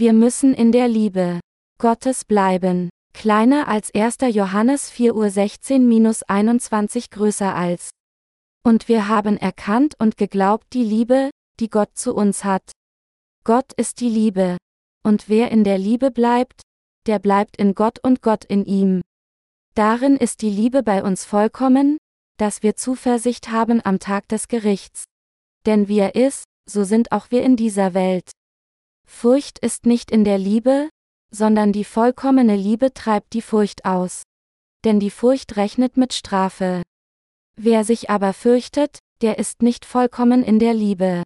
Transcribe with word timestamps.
Wir 0.00 0.12
müssen 0.14 0.54
in 0.54 0.72
der 0.72 0.88
Liebe 0.88 1.40
Gottes 1.78 2.24
bleiben. 2.24 2.88
Kleiner 3.12 3.68
als 3.68 3.94
1. 3.94 4.16
Johannes 4.34 4.90
4.16-21 4.90 7.10
größer 7.10 7.54
als. 7.54 7.90
Und 8.64 8.88
wir 8.88 9.08
haben 9.08 9.36
erkannt 9.36 9.96
und 9.98 10.16
geglaubt 10.16 10.68
die 10.72 10.84
Liebe, 10.84 11.28
die 11.60 11.68
Gott 11.68 11.98
zu 11.98 12.14
uns 12.14 12.44
hat. 12.44 12.72
Gott 13.44 13.74
ist 13.76 14.00
die 14.00 14.08
Liebe. 14.08 14.56
Und 15.04 15.28
wer 15.28 15.50
in 15.50 15.64
der 15.64 15.76
Liebe 15.76 16.10
bleibt, 16.10 16.62
der 17.06 17.18
bleibt 17.18 17.58
in 17.58 17.74
Gott 17.74 17.98
und 18.02 18.22
Gott 18.22 18.46
in 18.46 18.64
ihm. 18.64 19.02
Darin 19.74 20.16
ist 20.16 20.40
die 20.40 20.48
Liebe 20.48 20.82
bei 20.82 21.02
uns 21.02 21.26
vollkommen, 21.26 21.98
dass 22.38 22.62
wir 22.62 22.74
Zuversicht 22.74 23.50
haben 23.50 23.84
am 23.84 23.98
Tag 23.98 24.28
des 24.28 24.48
Gerichts. 24.48 25.04
Denn 25.66 25.88
wie 25.88 25.98
er 25.98 26.14
ist, 26.14 26.44
so 26.66 26.84
sind 26.84 27.12
auch 27.12 27.30
wir 27.30 27.42
in 27.42 27.56
dieser 27.56 27.92
Welt. 27.92 28.30
Furcht 29.10 29.58
ist 29.58 29.84
nicht 29.84 30.10
in 30.10 30.24
der 30.24 30.38
Liebe, 30.38 30.88
sondern 31.30 31.72
die 31.72 31.84
vollkommene 31.84 32.56
Liebe 32.56 32.94
treibt 32.94 33.34
die 33.34 33.42
Furcht 33.42 33.84
aus. 33.84 34.22
Denn 34.84 34.98
die 34.98 35.10
Furcht 35.10 35.58
rechnet 35.58 35.98
mit 35.98 36.14
Strafe. 36.14 36.82
Wer 37.54 37.84
sich 37.84 38.08
aber 38.08 38.32
fürchtet, 38.32 38.98
der 39.20 39.38
ist 39.38 39.60
nicht 39.60 39.84
vollkommen 39.84 40.42
in 40.42 40.58
der 40.58 40.72
Liebe. 40.72 41.24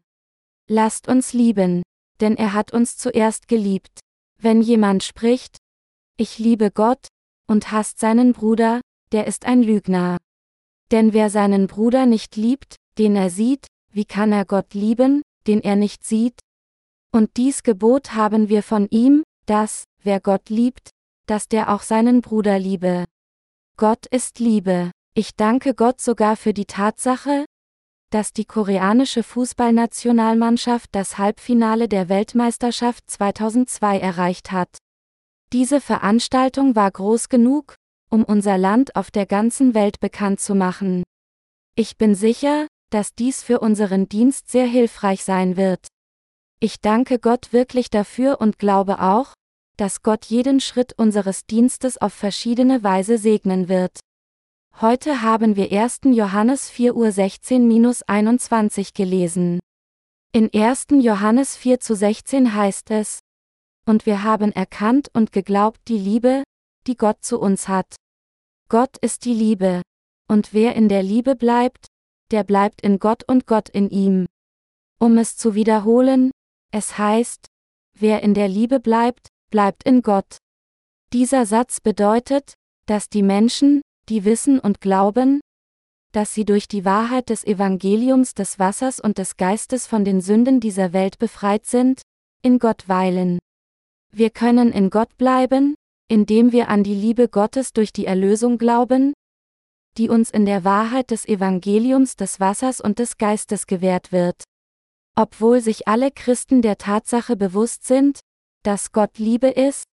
Lasst 0.69 1.07
uns 1.07 1.33
lieben, 1.33 1.85
denn 2.21 2.37
er 2.37 2.52
hat 2.52 2.73
uns 2.73 2.96
zuerst 2.96 3.46
geliebt. 3.46 4.01
Wenn 4.38 4.60
jemand 4.60 5.05
spricht, 5.05 5.59
ich 6.16 6.38
liebe 6.38 6.73
Gott, 6.73 7.07
und 7.46 7.71
hasst 7.71 8.01
seinen 8.01 8.32
Bruder, 8.32 8.80
der 9.12 9.29
ist 9.29 9.46
ein 9.46 9.62
Lügner. 9.62 10.18
Denn 10.90 11.12
wer 11.12 11.30
seinen 11.30 11.68
Bruder 11.68 12.07
nicht 12.07 12.35
liebt, 12.35 12.74
den 12.99 13.15
er 13.15 13.30
sieht, 13.30 13.66
wie 13.93 14.05
kann 14.05 14.32
er 14.32 14.46
Gott 14.46 14.74
lieben, 14.74 15.23
den 15.46 15.60
er 15.60 15.77
nicht 15.77 16.05
sieht? 16.05 16.40
Und 17.15 17.37
dies 17.37 17.62
Gebot 17.62 18.15
haben 18.15 18.48
wir 18.48 18.65
von 18.65 18.88
ihm, 18.90 19.23
dass, 19.46 19.84
wer 20.02 20.18
Gott 20.18 20.51
liebt, 20.51 20.90
dass 21.29 21.46
der 21.46 21.73
auch 21.73 21.82
seinen 21.82 22.23
Bruder 22.23 22.59
liebe. 22.59 23.04
Gott 23.76 24.06
ist 24.06 24.40
Liebe. 24.40 24.90
Ich 25.15 25.37
danke 25.37 25.74
Gott 25.74 26.01
sogar 26.01 26.37
für 26.37 26.52
die 26.52 26.65
Tatsache, 26.65 27.45
dass 28.10 28.32
die 28.32 28.45
koreanische 28.45 29.23
Fußballnationalmannschaft 29.23 30.88
das 30.90 31.16
Halbfinale 31.16 31.88
der 31.88 32.09
Weltmeisterschaft 32.09 33.09
2002 33.09 34.01
erreicht 34.01 34.51
hat. 34.51 34.76
Diese 35.52 35.80
Veranstaltung 35.80 36.74
war 36.74 36.90
groß 36.90 37.28
genug, 37.28 37.76
um 38.10 38.24
unser 38.24 38.59
Land 38.59 38.96
auf 38.96 39.12
der 39.12 39.26
ganzen 39.26 39.74
Welt 39.74 40.01
bekannt 40.01 40.40
zu 40.40 40.56
machen. 40.56 41.04
Ich 41.76 41.96
bin 41.96 42.16
sicher, 42.16 42.66
dass 42.90 43.15
dies 43.15 43.45
für 43.45 43.60
unseren 43.60 44.09
Dienst 44.09 44.51
sehr 44.51 44.66
hilfreich 44.66 45.23
sein 45.23 45.56
wird. 45.56 45.87
Ich 46.60 46.80
danke 46.80 47.19
Gott 47.19 47.52
wirklich 47.52 47.91
dafür 47.91 48.41
und 48.41 48.59
glaube 48.59 49.01
auch, 49.01 49.35
dass 49.77 50.02
Gott 50.02 50.27
jeden 50.27 50.61
Schritt 50.61 50.93
unseres 50.96 51.46
Dienstes 51.46 51.99
auf 51.99 52.15
verschiedene 52.15 52.83
Weise 52.83 53.19
segnen 53.19 53.69
wird. 53.69 54.01
Heute 54.80 55.23
haben 55.23 55.57
wir 55.57 55.71
1. 55.71 56.01
Johannes 56.05 56.71
4 56.71 56.96
Uhr 56.96 57.09
16-21 57.09 58.95
gelesen. 58.95 59.61
In 60.33 60.52
1. 60.52 60.87
Johannes 61.01 61.57
4 61.57 61.80
zu 61.80 61.95
16 61.95 62.55
heißt 62.55 62.91
es, 62.91 63.21
Und 63.87 64.06
wir 64.06 64.22
haben 64.22 64.50
erkannt 64.50 65.09
und 65.12 65.33
geglaubt 65.33 65.81
die 65.89 65.99
Liebe, 65.99 66.43
die 66.87 66.97
Gott 66.97 67.23
zu 67.23 67.39
uns 67.39 67.69
hat. 67.69 67.95
Gott 68.69 68.97
ist 68.99 69.25
die 69.27 69.34
Liebe. 69.34 69.83
Und 70.28 70.53
wer 70.53 70.75
in 70.75 70.89
der 70.89 71.03
Liebe 71.03 71.37
bleibt, 71.37 71.87
der 72.31 72.43
bleibt 72.43 72.81
in 72.81 72.99
Gott 72.99 73.23
und 73.28 73.47
Gott 73.47 73.69
in 73.69 73.91
ihm. 73.91 74.27
Um 74.99 75.19
es 75.19 75.37
zu 75.37 75.55
wiederholen, 75.55 76.31
es 76.75 76.99
heißt, 76.99 77.47
wer 77.97 78.25
in 78.25 78.35
der 78.35 78.49
Liebe 78.49 78.81
bleibt, 78.81 79.29
bleibt 79.51 79.85
in 79.85 80.03
Gott. 80.03 80.39
Dieser 81.12 81.47
Satz 81.47 81.81
bedeutet, 81.81 82.55
dass 82.87 83.09
die 83.09 83.23
Menschen, 83.23 83.81
die 84.09 84.25
wissen 84.25 84.59
und 84.59 84.81
glauben, 84.81 85.41
dass 86.11 86.34
sie 86.34 86.45
durch 86.45 86.67
die 86.67 86.84
Wahrheit 86.84 87.31
des 87.31 87.45
Evangeliums 87.45 88.34
des 88.34 88.59
Wassers 88.59 88.99
und 88.99 89.19
des 89.19 89.37
Geistes 89.37 89.87
von 89.87 90.05
den 90.05 90.21
Sünden 90.21 90.59
dieser 90.59 90.93
Welt 90.93 91.19
befreit 91.21 91.65
sind, 91.65 92.03
in 92.43 92.59
Gott 92.59 92.89
weilen. 92.89 93.39
Wir 94.13 94.31
können 94.31 94.73
in 94.73 94.91
Gott 94.91 95.17
bleiben, 95.17 95.77
indem 96.09 96.51
wir 96.51 96.69
an 96.69 96.83
die 96.83 96.95
Liebe 96.95 97.29
Gottes 97.29 97.73
durch 97.73 97.93
die 97.93 98.07
Erlösung 98.07 98.59
glauben, 98.59 99.15
die 99.97 100.09
uns 100.09 100.29
in 100.29 100.45
der 100.45 100.65
Wahrheit 100.65 101.13
des 101.13 101.25
Evangeliums 101.25 102.17
des 102.17 102.41
Wassers 102.41 102.81
und 102.81 102.99
des 102.99 103.17
Geistes 103.17 103.69
gewährt 103.69 104.11
wird. 104.11 104.43
Obwohl 105.17 105.61
sich 105.61 105.87
alle 105.87 106.11
Christen 106.11 106.61
der 106.61 106.77
Tatsache 106.77 107.37
bewusst 107.37 107.87
sind, 107.87 108.21
dass 108.65 108.93
Gott 108.93 109.19
Liebe 109.19 109.49
ist, 109.49 109.85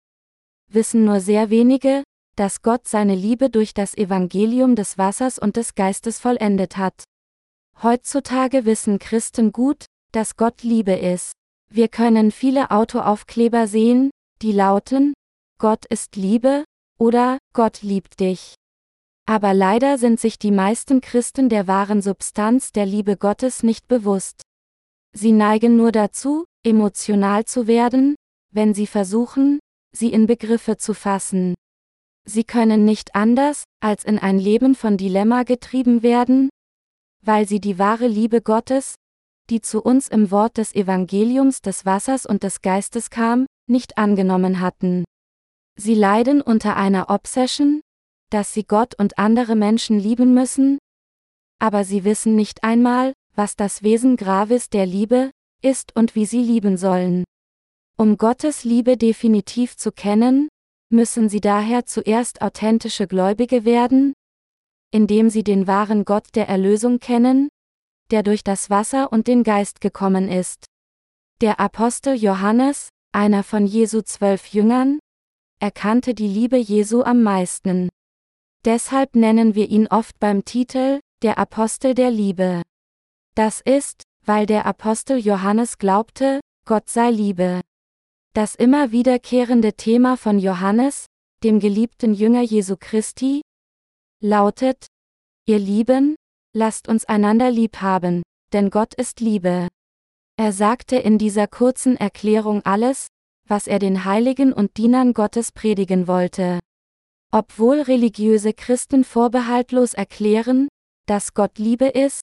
wissen 0.68 1.04
nur 1.04 1.20
sehr 1.20 1.50
wenige, 1.50 2.02
dass 2.36 2.62
Gott 2.62 2.88
seine 2.88 3.14
Liebe 3.14 3.50
durch 3.50 3.74
das 3.74 3.96
Evangelium 3.96 4.76
des 4.76 4.96
Wassers 4.96 5.38
und 5.38 5.56
des 5.56 5.74
Geistes 5.74 6.18
vollendet 6.18 6.76
hat. 6.76 7.04
Heutzutage 7.82 8.64
wissen 8.64 8.98
Christen 8.98 9.52
gut, 9.52 9.86
dass 10.12 10.36
Gott 10.36 10.62
Liebe 10.62 10.92
ist. 10.92 11.32
Wir 11.70 11.88
können 11.88 12.30
viele 12.30 12.70
Autoaufkleber 12.70 13.66
sehen, 13.66 14.10
die 14.42 14.52
lauten, 14.52 15.12
Gott 15.58 15.84
ist 15.86 16.16
Liebe 16.16 16.64
oder 16.98 17.38
Gott 17.52 17.82
liebt 17.82 18.20
dich. 18.20 18.54
Aber 19.26 19.52
leider 19.52 19.98
sind 19.98 20.18
sich 20.18 20.38
die 20.38 20.50
meisten 20.50 21.00
Christen 21.00 21.48
der 21.48 21.66
wahren 21.68 22.00
Substanz 22.02 22.72
der 22.72 22.86
Liebe 22.86 23.16
Gottes 23.16 23.62
nicht 23.62 23.86
bewusst. 23.86 24.42
Sie 25.12 25.32
neigen 25.32 25.76
nur 25.76 25.92
dazu, 25.92 26.44
emotional 26.64 27.44
zu 27.44 27.66
werden, 27.66 28.14
wenn 28.52 28.74
sie 28.74 28.86
versuchen, 28.86 29.58
sie 29.92 30.12
in 30.12 30.26
Begriffe 30.26 30.76
zu 30.76 30.94
fassen. 30.94 31.54
Sie 32.26 32.44
können 32.44 32.84
nicht 32.84 33.14
anders, 33.14 33.64
als 33.80 34.04
in 34.04 34.18
ein 34.18 34.38
Leben 34.38 34.74
von 34.74 34.96
Dilemma 34.96 35.42
getrieben 35.42 36.02
werden, 36.02 36.50
weil 37.24 37.48
sie 37.48 37.60
die 37.60 37.78
wahre 37.78 38.06
Liebe 38.06 38.40
Gottes, 38.40 38.94
die 39.48 39.60
zu 39.60 39.82
uns 39.82 40.08
im 40.08 40.30
Wort 40.30 40.58
des 40.58 40.74
Evangeliums 40.74 41.60
des 41.60 41.84
Wassers 41.84 42.24
und 42.24 42.42
des 42.42 42.62
Geistes 42.62 43.10
kam, 43.10 43.46
nicht 43.68 43.98
angenommen 43.98 44.60
hatten. 44.60 45.04
Sie 45.76 45.94
leiden 45.94 46.40
unter 46.40 46.76
einer 46.76 47.10
Obsession, 47.10 47.80
dass 48.30 48.54
sie 48.54 48.64
Gott 48.64 48.94
und 48.98 49.18
andere 49.18 49.56
Menschen 49.56 49.98
lieben 49.98 50.34
müssen? 50.34 50.78
Aber 51.58 51.84
sie 51.84 52.04
wissen 52.04 52.36
nicht 52.36 52.62
einmal, 52.64 53.12
was 53.40 53.56
das 53.56 53.82
Wesen 53.82 54.18
Gravis 54.18 54.68
der 54.68 54.84
Liebe 54.84 55.30
ist 55.62 55.96
und 55.96 56.14
wie 56.14 56.26
sie 56.26 56.42
lieben 56.42 56.76
sollen. 56.76 57.24
Um 57.96 58.18
Gottes 58.18 58.64
Liebe 58.64 58.98
definitiv 58.98 59.78
zu 59.78 59.92
kennen, 59.92 60.50
müssen 60.90 61.30
sie 61.30 61.40
daher 61.40 61.86
zuerst 61.86 62.42
authentische 62.42 63.06
Gläubige 63.06 63.64
werden, 63.64 64.12
indem 64.90 65.30
sie 65.30 65.42
den 65.42 65.66
wahren 65.66 66.04
Gott 66.04 66.26
der 66.34 66.50
Erlösung 66.50 66.98
kennen, 66.98 67.48
der 68.10 68.22
durch 68.22 68.44
das 68.44 68.68
Wasser 68.68 69.10
und 69.10 69.26
den 69.26 69.42
Geist 69.42 69.80
gekommen 69.80 70.28
ist. 70.28 70.66
Der 71.40 71.60
Apostel 71.60 72.16
Johannes, 72.16 72.90
einer 73.10 73.42
von 73.42 73.64
Jesu 73.64 74.02
zwölf 74.02 74.48
Jüngern, 74.48 74.98
erkannte 75.62 76.12
die 76.12 76.28
Liebe 76.28 76.58
Jesu 76.58 77.04
am 77.04 77.22
meisten. 77.22 77.88
Deshalb 78.66 79.16
nennen 79.16 79.54
wir 79.54 79.70
ihn 79.70 79.86
oft 79.86 80.20
beim 80.20 80.44
Titel, 80.44 81.00
der 81.22 81.38
Apostel 81.38 81.94
der 81.94 82.10
Liebe. 82.10 82.60
Das 83.34 83.60
ist, 83.60 84.02
weil 84.24 84.46
der 84.46 84.66
Apostel 84.66 85.18
Johannes 85.18 85.78
glaubte, 85.78 86.40
Gott 86.66 86.88
sei 86.88 87.10
Liebe. 87.10 87.60
Das 88.34 88.54
immer 88.54 88.92
wiederkehrende 88.92 89.72
Thema 89.74 90.16
von 90.16 90.38
Johannes, 90.38 91.06
dem 91.42 91.58
geliebten 91.58 92.14
Jünger 92.14 92.42
Jesu 92.42 92.76
Christi, 92.78 93.42
lautet, 94.22 94.86
Ihr 95.46 95.58
Lieben, 95.58 96.14
lasst 96.54 96.86
uns 96.88 97.04
einander 97.06 97.50
lieb 97.50 97.78
haben, 97.78 98.22
denn 98.52 98.70
Gott 98.70 98.94
ist 98.94 99.20
Liebe. 99.20 99.68
Er 100.36 100.52
sagte 100.52 100.96
in 100.96 101.18
dieser 101.18 101.46
kurzen 101.46 101.96
Erklärung 101.96 102.62
alles, 102.64 103.08
was 103.48 103.66
er 103.66 103.78
den 103.78 104.04
Heiligen 104.04 104.52
und 104.52 104.76
Dienern 104.76 105.12
Gottes 105.12 105.52
predigen 105.52 106.06
wollte. 106.06 106.60
Obwohl 107.32 107.80
religiöse 107.80 108.52
Christen 108.52 109.04
vorbehaltlos 109.04 109.94
erklären, 109.94 110.68
dass 111.06 111.34
Gott 111.34 111.58
Liebe 111.58 111.86
ist, 111.86 112.22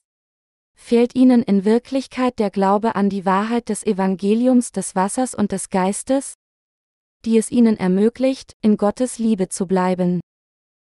fehlt 0.77 1.15
ihnen 1.15 1.43
in 1.43 1.65
Wirklichkeit 1.65 2.39
der 2.39 2.49
Glaube 2.49 2.95
an 2.95 3.09
die 3.09 3.25
Wahrheit 3.25 3.67
des 3.69 3.85
Evangeliums 3.85 4.71
des 4.71 4.95
Wassers 4.95 5.33
und 5.35 5.51
des 5.51 5.69
Geistes, 5.69 6.35
die 7.25 7.37
es 7.37 7.51
ihnen 7.51 7.77
ermöglicht, 7.77 8.53
in 8.61 8.77
Gottes 8.77 9.17
Liebe 9.17 9.49
zu 9.49 9.67
bleiben. 9.67 10.21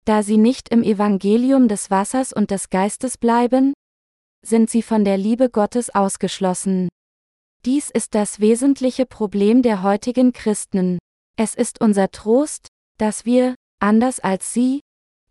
Da 0.06 0.24
sie 0.24 0.38
nicht 0.38 0.70
im 0.70 0.84
Evangelium 0.84 1.68
des 1.68 1.92
Wassers 1.92 2.32
und 2.32 2.52
des 2.52 2.70
Geistes 2.70 3.18
bleiben, 3.18 3.74
sind 4.46 4.70
sie 4.70 4.82
von 4.82 5.04
der 5.04 5.18
Liebe 5.18 5.50
Gottes 5.50 5.94
ausgeschlossen. 5.94 6.88
Dies 7.66 7.90
ist 7.90 8.16
das 8.16 8.40
wesentliche 8.40 9.06
Problem 9.06 9.62
der 9.62 9.84
heutigen 9.84 10.32
Christen. 10.32 10.98
Es 11.38 11.56
ist 11.56 11.82
unser 11.82 12.10
Trost, 12.12 12.70
dass 12.98 13.26
wir, 13.26 13.56
anders 13.80 14.20
als 14.22 14.54
sie, 14.54 14.80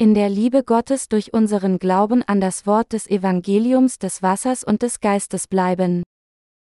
in 0.00 0.14
der 0.14 0.28
Liebe 0.28 0.62
Gottes 0.62 1.08
durch 1.08 1.34
unseren 1.34 1.80
Glauben 1.80 2.22
an 2.22 2.40
das 2.40 2.66
Wort 2.66 2.92
des 2.92 3.08
Evangeliums 3.08 3.98
des 3.98 4.22
Wassers 4.22 4.62
und 4.62 4.82
des 4.82 5.00
Geistes 5.00 5.48
bleiben. 5.48 6.04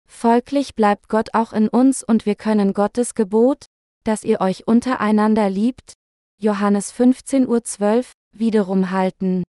Folglich 0.08 0.74
bleibt 0.74 1.08
Gott 1.08 1.32
auch 1.32 1.52
in 1.52 1.68
uns 1.68 2.02
und 2.02 2.26
wir 2.26 2.34
können 2.34 2.74
Gottes 2.74 3.14
Gebot, 3.14 3.66
dass 4.02 4.24
ihr 4.24 4.40
euch 4.40 4.66
untereinander 4.66 5.48
liebt, 5.48 5.92
Johannes 6.40 6.92
15.12 6.92 7.98
Uhr, 7.98 8.04
wiederum 8.32 8.90
halten. 8.90 9.44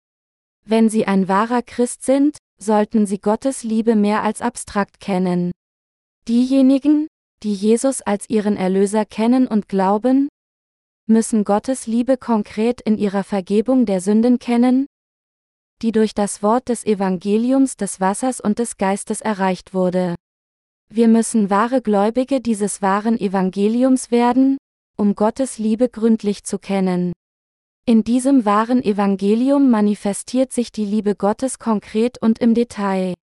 Wenn 0.66 0.90
Sie 0.90 1.08
ein 1.08 1.30
wahrer 1.30 1.62
Christ 1.62 2.04
sind, 2.04 2.38
sollten 2.60 3.06
Sie 3.06 3.20
Gottes 3.20 3.64
Liebe 3.64 3.96
mehr 3.96 4.24
als 4.24 4.42
abstrakt 4.42 5.00
kennen. 5.00 5.52
Diejenigen, 6.28 7.08
die 7.44 7.54
Jesus 7.54 8.02
als 8.02 8.30
ihren 8.30 8.58
Erlöser 8.58 9.06
kennen 9.06 9.48
und 9.48 9.70
glauben, 9.70 10.28
müssen 11.10 11.44
Gottes 11.44 11.88
Liebe 11.88 12.18
konkret 12.18 12.82
in 12.82 12.98
ihrer 12.98 13.24
Vergebung 13.24 13.86
der 13.86 14.00
Sünden 14.00 14.40
kennen, 14.40 14.86
die 15.82 15.92
durch 15.92 16.14
das 16.14 16.44
Wort 16.44 16.70
des 16.70 16.86
Evangeliums 16.86 17.78
des 17.78 18.00
Wassers 18.00 18.40
und 18.40 18.60
des 18.60 18.78
Geistes 18.78 19.22
erreicht 19.22 19.74
wurde. 19.74 20.16
Wir 20.92 21.08
müssen 21.08 21.50
wahre 21.50 21.82
Gläubige 21.82 22.42
dieses 22.42 22.82
wahren 22.82 23.20
Evangeliums 23.20 24.12
werden, 24.12 24.58
um 24.98 25.16
Gottes 25.16 25.58
Liebe 25.58 25.90
gründlich 25.90 26.44
zu 26.44 26.60
kennen. 26.60 27.14
In 27.86 28.04
diesem 28.04 28.46
wahren 28.46 28.84
Evangelium 28.84 29.70
manifestiert 29.70 30.52
sich 30.52 30.72
die 30.72 30.86
Liebe 30.86 31.16
Gottes 31.16 31.58
konkret 31.58 32.22
und 32.22 32.40
im 32.40 32.54
Detail. 32.54 33.14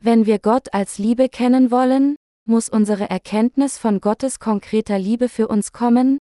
Wenn 0.00 0.26
wir 0.26 0.38
Gott 0.38 0.74
als 0.74 0.98
Liebe 0.98 1.28
kennen 1.28 1.70
wollen, 1.70 2.16
muss 2.44 2.68
unsere 2.68 3.08
Erkenntnis 3.08 3.78
von 3.78 4.00
Gottes 4.00 4.40
konkreter 4.40 4.98
Liebe 4.98 5.28
für 5.28 5.46
uns 5.46 5.72
kommen, 5.72 6.18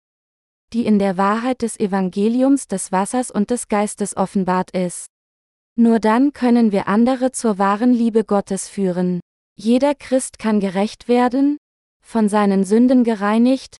die 0.72 0.86
in 0.86 0.98
der 0.98 1.16
Wahrheit 1.16 1.62
des 1.62 1.78
Evangeliums 1.78 2.68
des 2.68 2.92
Wassers 2.92 3.30
und 3.30 3.50
des 3.50 3.68
Geistes 3.68 4.16
offenbart 4.16 4.70
ist. 4.72 5.06
Nur 5.76 6.00
dann 6.00 6.32
können 6.32 6.72
wir 6.72 6.88
andere 6.88 7.32
zur 7.32 7.58
wahren 7.58 7.92
Liebe 7.92 8.24
Gottes 8.24 8.68
führen. 8.68 9.20
Jeder 9.56 9.94
Christ 9.94 10.38
kann 10.38 10.60
gerecht 10.60 11.08
werden, 11.08 11.58
von 12.02 12.28
seinen 12.28 12.64
Sünden 12.64 13.04
gereinigt, 13.04 13.76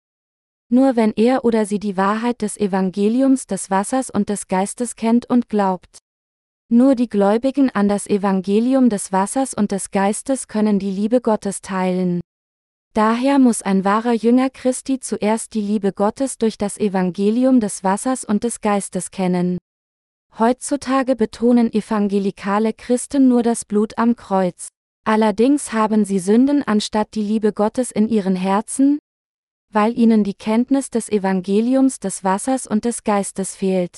nur 0.69 0.95
wenn 0.95 1.13
er 1.13 1.45
oder 1.45 1.65
sie 1.65 1.79
die 1.79 1.97
Wahrheit 1.97 2.41
des 2.41 2.57
Evangeliums 2.57 3.47
des 3.47 3.69
Wassers 3.69 4.09
und 4.09 4.29
des 4.29 4.47
Geistes 4.47 4.95
kennt 4.95 5.29
und 5.29 5.49
glaubt. 5.49 5.99
Nur 6.69 6.95
die 6.95 7.07
Gläubigen 7.07 7.69
an 7.69 7.87
das 7.87 8.07
Evangelium 8.07 8.89
des 8.89 9.13
Wassers 9.13 9.53
und 9.53 9.71
des 9.71 9.91
Geistes 9.91 10.49
können 10.49 10.79
die 10.79 10.91
Liebe 10.91 11.21
Gottes 11.21 11.61
teilen. 11.61 12.19
Daher 12.97 13.37
muss 13.37 13.61
ein 13.61 13.85
wahrer 13.85 14.13
Jünger 14.13 14.49
Christi 14.49 14.99
zuerst 14.99 15.53
die 15.53 15.61
Liebe 15.61 15.93
Gottes 15.93 16.39
durch 16.39 16.57
das 16.57 16.79
Evangelium 16.79 17.59
des 17.59 17.83
Wassers 17.83 18.25
und 18.25 18.43
des 18.43 18.59
Geistes 18.59 19.11
kennen. 19.11 19.59
Heutzutage 20.39 21.15
betonen 21.15 21.71
evangelikale 21.71 22.73
Christen 22.73 23.27
nur 23.27 23.43
das 23.43 23.65
Blut 23.65 23.99
am 23.99 24.15
Kreuz. 24.15 24.69
Allerdings 25.05 25.73
haben 25.73 26.05
sie 26.05 26.17
Sünden 26.17 26.63
anstatt 26.63 27.09
die 27.13 27.21
Liebe 27.21 27.53
Gottes 27.53 27.91
in 27.91 28.09
ihren 28.09 28.35
Herzen, 28.35 28.97
weil 29.71 29.95
ihnen 29.95 30.23
die 30.23 30.33
Kenntnis 30.33 30.89
des 30.89 31.07
Evangeliums 31.07 31.99
des 31.99 32.23
Wassers 32.23 32.65
und 32.65 32.83
des 32.83 33.03
Geistes 33.03 33.55
fehlt. 33.55 33.95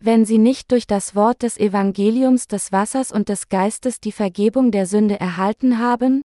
Wenn 0.00 0.24
sie 0.24 0.38
nicht 0.38 0.72
durch 0.72 0.88
das 0.88 1.14
Wort 1.14 1.44
des 1.44 1.58
Evangeliums 1.58 2.48
des 2.48 2.72
Wassers 2.72 3.12
und 3.12 3.28
des 3.28 3.48
Geistes 3.48 4.00
die 4.00 4.10
Vergebung 4.10 4.72
der 4.72 4.86
Sünde 4.86 5.20
erhalten 5.20 5.78
haben, 5.78 6.22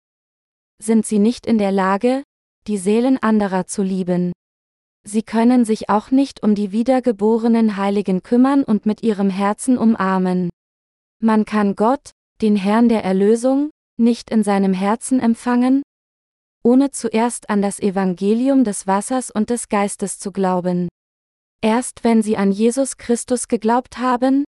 sind 0.81 1.05
sie 1.05 1.19
nicht 1.19 1.45
in 1.45 1.57
der 1.57 1.71
Lage, 1.71 2.23
die 2.67 2.77
Seelen 2.77 3.17
anderer 3.21 3.67
zu 3.67 3.83
lieben. 3.83 4.31
Sie 5.03 5.23
können 5.23 5.65
sich 5.65 5.89
auch 5.89 6.11
nicht 6.11 6.43
um 6.43 6.55
die 6.55 6.71
wiedergeborenen 6.71 7.77
Heiligen 7.77 8.21
kümmern 8.21 8.63
und 8.63 8.85
mit 8.85 9.03
ihrem 9.03 9.29
Herzen 9.29 9.77
umarmen. 9.77 10.49
Man 11.21 11.45
kann 11.45 11.75
Gott, 11.75 12.11
den 12.41 12.55
Herrn 12.55 12.89
der 12.89 13.03
Erlösung, 13.03 13.71
nicht 13.97 14.29
in 14.29 14.43
seinem 14.43 14.73
Herzen 14.73 15.19
empfangen, 15.19 15.83
ohne 16.63 16.91
zuerst 16.91 17.49
an 17.49 17.61
das 17.61 17.79
Evangelium 17.79 18.63
des 18.63 18.87
Wassers 18.87 19.31
und 19.31 19.49
des 19.49 19.69
Geistes 19.69 20.19
zu 20.19 20.31
glauben. 20.31 20.89
Erst 21.61 22.03
wenn 22.03 22.21
sie 22.21 22.37
an 22.37 22.51
Jesus 22.51 22.97
Christus 22.97 23.47
geglaubt 23.47 23.97
haben, 23.97 24.45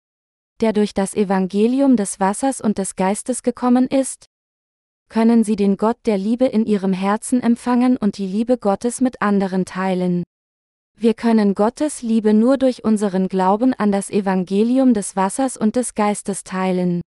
der 0.60 0.72
durch 0.72 0.94
das 0.94 1.14
Evangelium 1.14 1.96
des 1.96 2.20
Wassers 2.20 2.60
und 2.60 2.78
des 2.78 2.96
Geistes 2.96 3.42
gekommen 3.42 3.86
ist, 3.86 4.26
können 5.08 5.44
sie 5.44 5.56
den 5.56 5.76
Gott 5.76 5.98
der 6.06 6.18
Liebe 6.18 6.46
in 6.46 6.66
ihrem 6.66 6.92
Herzen 6.92 7.42
empfangen 7.42 7.96
und 7.96 8.18
die 8.18 8.26
Liebe 8.26 8.58
Gottes 8.58 9.00
mit 9.00 9.20
anderen 9.22 9.64
teilen. 9.64 10.24
Wir 10.96 11.14
können 11.14 11.54
Gottes 11.54 12.02
Liebe 12.02 12.32
nur 12.32 12.58
durch 12.58 12.84
unseren 12.84 13.28
Glauben 13.28 13.74
an 13.74 13.90
das 13.90 14.10
Evangelium 14.10 14.94
des 14.94 15.16
Wassers 15.16 15.56
und 15.56 15.76
des 15.76 15.94
Geistes 15.94 16.44
teilen. 16.44 17.00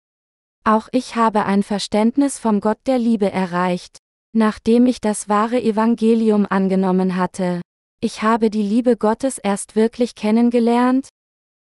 Auch 0.63 0.87
ich 0.91 1.15
habe 1.15 1.45
ein 1.45 1.61
Verständnis 1.61 2.39
vom 2.39 2.61
Gott 2.61 2.79
der 2.87 2.97
Liebe 2.97 3.31
erreicht, 3.31 3.97
nachdem 4.33 4.85
ich 4.85 5.01
das 5.01 5.29
wahre 5.29 5.61
Evangelium 5.61 6.47
angenommen 6.49 7.17
hatte. 7.17 7.61
Ich 8.01 8.21
habe 8.21 8.49
die 8.49 8.63
Liebe 8.63 8.97
Gottes 8.97 9.37
erst 9.37 9.75
wirklich 9.75 10.15
kennengelernt, 10.15 11.09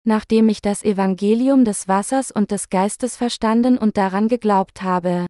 nachdem 0.05 0.49
ich 0.49 0.61
das 0.61 0.83
Evangelium 0.83 1.65
des 1.65 1.87
Wassers 1.87 2.31
und 2.31 2.51
des 2.51 2.69
Geistes 2.69 3.17
verstanden 3.17 3.77
und 3.77 3.97
daran 3.97 4.27
geglaubt 4.27 4.81
habe. 4.81 5.25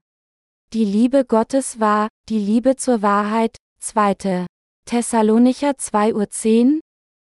Die 0.73 0.85
Liebe 0.85 1.23
Gottes 1.23 1.79
war, 1.79 2.07
die 2.29 2.39
Liebe 2.39 2.75
zur 2.75 3.03
Wahrheit, 3.03 3.57
2. 3.79 4.47
Thessalonicher 4.85 5.73
2.10 5.73 6.15
Uhr, 6.73 6.79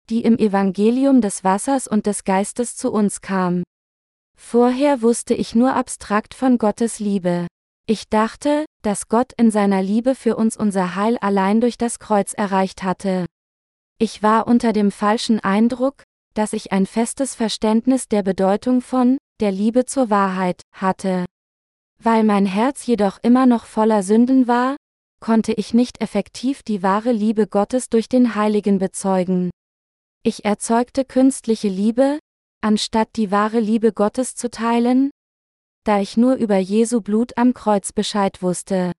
die 0.09 0.23
im 0.23 0.39
Evangelium 0.39 1.21
des 1.21 1.43
Wassers 1.43 1.89
und 1.89 2.07
des 2.07 2.23
Geistes 2.23 2.77
zu 2.77 2.93
uns 2.93 3.23
kam. 3.23 3.65
Vorher 4.39 5.03
wusste 5.03 5.35
ich 5.35 5.57
nur 5.57 5.75
abstrakt 5.75 6.33
von 6.33 6.59
Gottes 6.59 7.01
Liebe. 7.01 7.49
Ich 7.89 8.09
dachte, 8.09 8.67
dass 8.83 9.09
Gott 9.09 9.33
in 9.37 9.51
seiner 9.51 9.83
Liebe 9.83 10.15
für 10.15 10.37
uns 10.37 10.57
unser 10.57 10.95
Heil 10.95 11.19
allein 11.19 11.61
durch 11.61 11.77
das 11.77 11.99
Kreuz 11.99 12.35
erreicht 12.35 12.85
hatte. 12.85 13.27
Ich 13.99 14.23
war 14.23 14.47
unter 14.47 14.73
dem 14.73 14.93
falschen 14.93 15.41
Eindruck, 15.41 16.05
dass 16.35 16.53
ich 16.53 16.71
ein 16.71 16.87
festes 16.87 17.35
Verständnis 17.35 18.07
der 18.07 18.23
Bedeutung 18.23 18.81
von 18.81 19.19
der 19.41 19.51
Liebe 19.51 19.87
zur 19.87 20.09
Wahrheit 20.09 20.63
hatte. 20.73 21.25
Weil 22.05 22.23
mein 22.23 22.45
Herz 22.45 22.85
jedoch 22.85 23.19
immer 23.23 23.47
noch 23.47 23.65
voller 23.65 24.03
Sünden 24.03 24.47
war, 24.47 24.77
konnte 25.21 25.55
ich 25.55 25.73
nicht 25.73 26.03
effektiv 26.03 26.63
die 26.63 26.83
wahre 26.83 27.13
Liebe 27.13 27.47
Gottes 27.47 27.89
durch 27.89 28.11
den 28.11 28.35
Heiligen 28.35 28.79
bezeugen. 28.79 29.49
Ich 30.23 30.45
erzeugte 30.45 31.07
künstliche 31.07 31.69
Liebe, 31.69 32.19
anstatt 32.61 33.09
die 33.17 33.31
wahre 33.31 33.59
Liebe 33.59 33.95
Gottes 33.95 34.35
zu 34.35 34.51
teilen, 34.51 35.13
da 35.85 35.99
ich 35.99 36.19
nur 36.19 36.35
über 36.35 36.59
Jesu 36.59 37.01
Blut 37.01 37.39
am 37.39 37.55
Kreuz 37.55 37.93
Bescheid 37.93 38.43
wusste. 38.43 38.93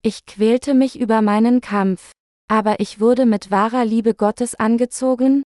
Ich 0.00 0.24
quälte 0.24 0.72
mich 0.72 0.98
über 0.98 1.20
meinen 1.20 1.60
Kampf, 1.60 2.12
aber 2.48 2.80
ich 2.80 3.00
wurde 3.00 3.26
mit 3.26 3.50
wahrer 3.50 3.84
Liebe 3.84 4.14
Gottes 4.14 4.54
angezogen, 4.54 5.42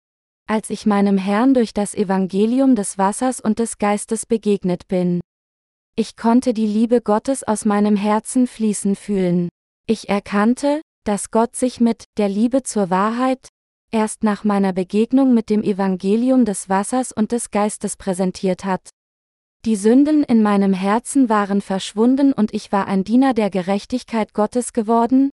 als 0.48 0.70
ich 0.70 0.86
meinem 0.86 1.18
Herrn 1.18 1.54
durch 1.54 1.72
das 1.72 1.94
Evangelium 1.94 2.74
des 2.74 2.98
Wassers 2.98 3.40
und 3.40 3.60
des 3.60 3.78
Geistes 3.78 4.26
begegnet 4.26 4.88
bin. 4.88 5.20
Ich 5.96 6.16
konnte 6.16 6.54
die 6.54 6.66
Liebe 6.66 7.00
Gottes 7.00 7.42
aus 7.42 7.64
meinem 7.64 7.96
Herzen 7.96 8.46
fließen 8.46 8.96
fühlen. 8.96 9.48
Ich 9.86 10.08
erkannte, 10.08 10.80
dass 11.04 11.30
Gott 11.30 11.56
sich 11.56 11.80
mit 11.80 12.04
der 12.16 12.28
Liebe 12.28 12.62
zur 12.62 12.90
Wahrheit 12.90 13.48
erst 13.90 14.22
nach 14.22 14.44
meiner 14.44 14.72
Begegnung 14.72 15.34
mit 15.34 15.50
dem 15.50 15.62
Evangelium 15.62 16.44
des 16.44 16.68
Wassers 16.68 17.12
und 17.12 17.32
des 17.32 17.50
Geistes 17.50 17.96
präsentiert 17.96 18.64
hat. 18.64 18.88
Die 19.66 19.76
Sünden 19.76 20.22
in 20.22 20.42
meinem 20.42 20.72
Herzen 20.72 21.28
waren 21.28 21.60
verschwunden 21.60 22.32
und 22.32 22.54
ich 22.54 22.72
war 22.72 22.86
ein 22.86 23.04
Diener 23.04 23.34
der 23.34 23.50
Gerechtigkeit 23.50 24.32
Gottes 24.32 24.72
geworden, 24.72 25.30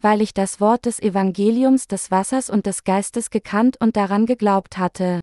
weil 0.00 0.20
ich 0.20 0.34
das 0.34 0.60
Wort 0.60 0.86
des 0.86 1.00
Evangeliums 1.00 1.88
des 1.88 2.10
Wassers 2.10 2.48
und 2.48 2.66
des 2.66 2.84
Geistes 2.84 3.30
gekannt 3.30 3.76
und 3.80 3.96
daran 3.96 4.26
geglaubt 4.26 4.78
hatte. 4.78 5.20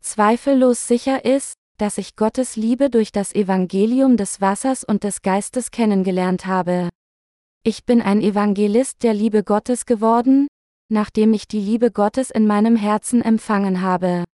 Zweifellos 0.00 0.86
sicher 0.86 1.24
ist, 1.24 1.54
dass 1.78 1.96
ich 1.96 2.16
Gottes 2.16 2.56
Liebe 2.56 2.90
durch 2.90 3.12
das 3.12 3.34
Evangelium 3.34 4.16
des 4.16 4.40
Wassers 4.40 4.84
und 4.84 5.04
des 5.04 5.22
Geistes 5.22 5.70
kennengelernt 5.70 6.46
habe. 6.46 6.90
Ich 7.62 7.84
bin 7.84 8.02
ein 8.02 8.20
Evangelist 8.20 9.02
der 9.02 9.14
Liebe 9.14 9.44
Gottes 9.44 9.86
geworden, 9.86 10.48
nachdem 10.90 11.32
ich 11.32 11.46
die 11.46 11.60
Liebe 11.60 11.90
Gottes 11.90 12.30
in 12.30 12.46
meinem 12.46 12.76
Herzen 12.76 13.22
empfangen 13.22 13.80
habe. 13.80 14.24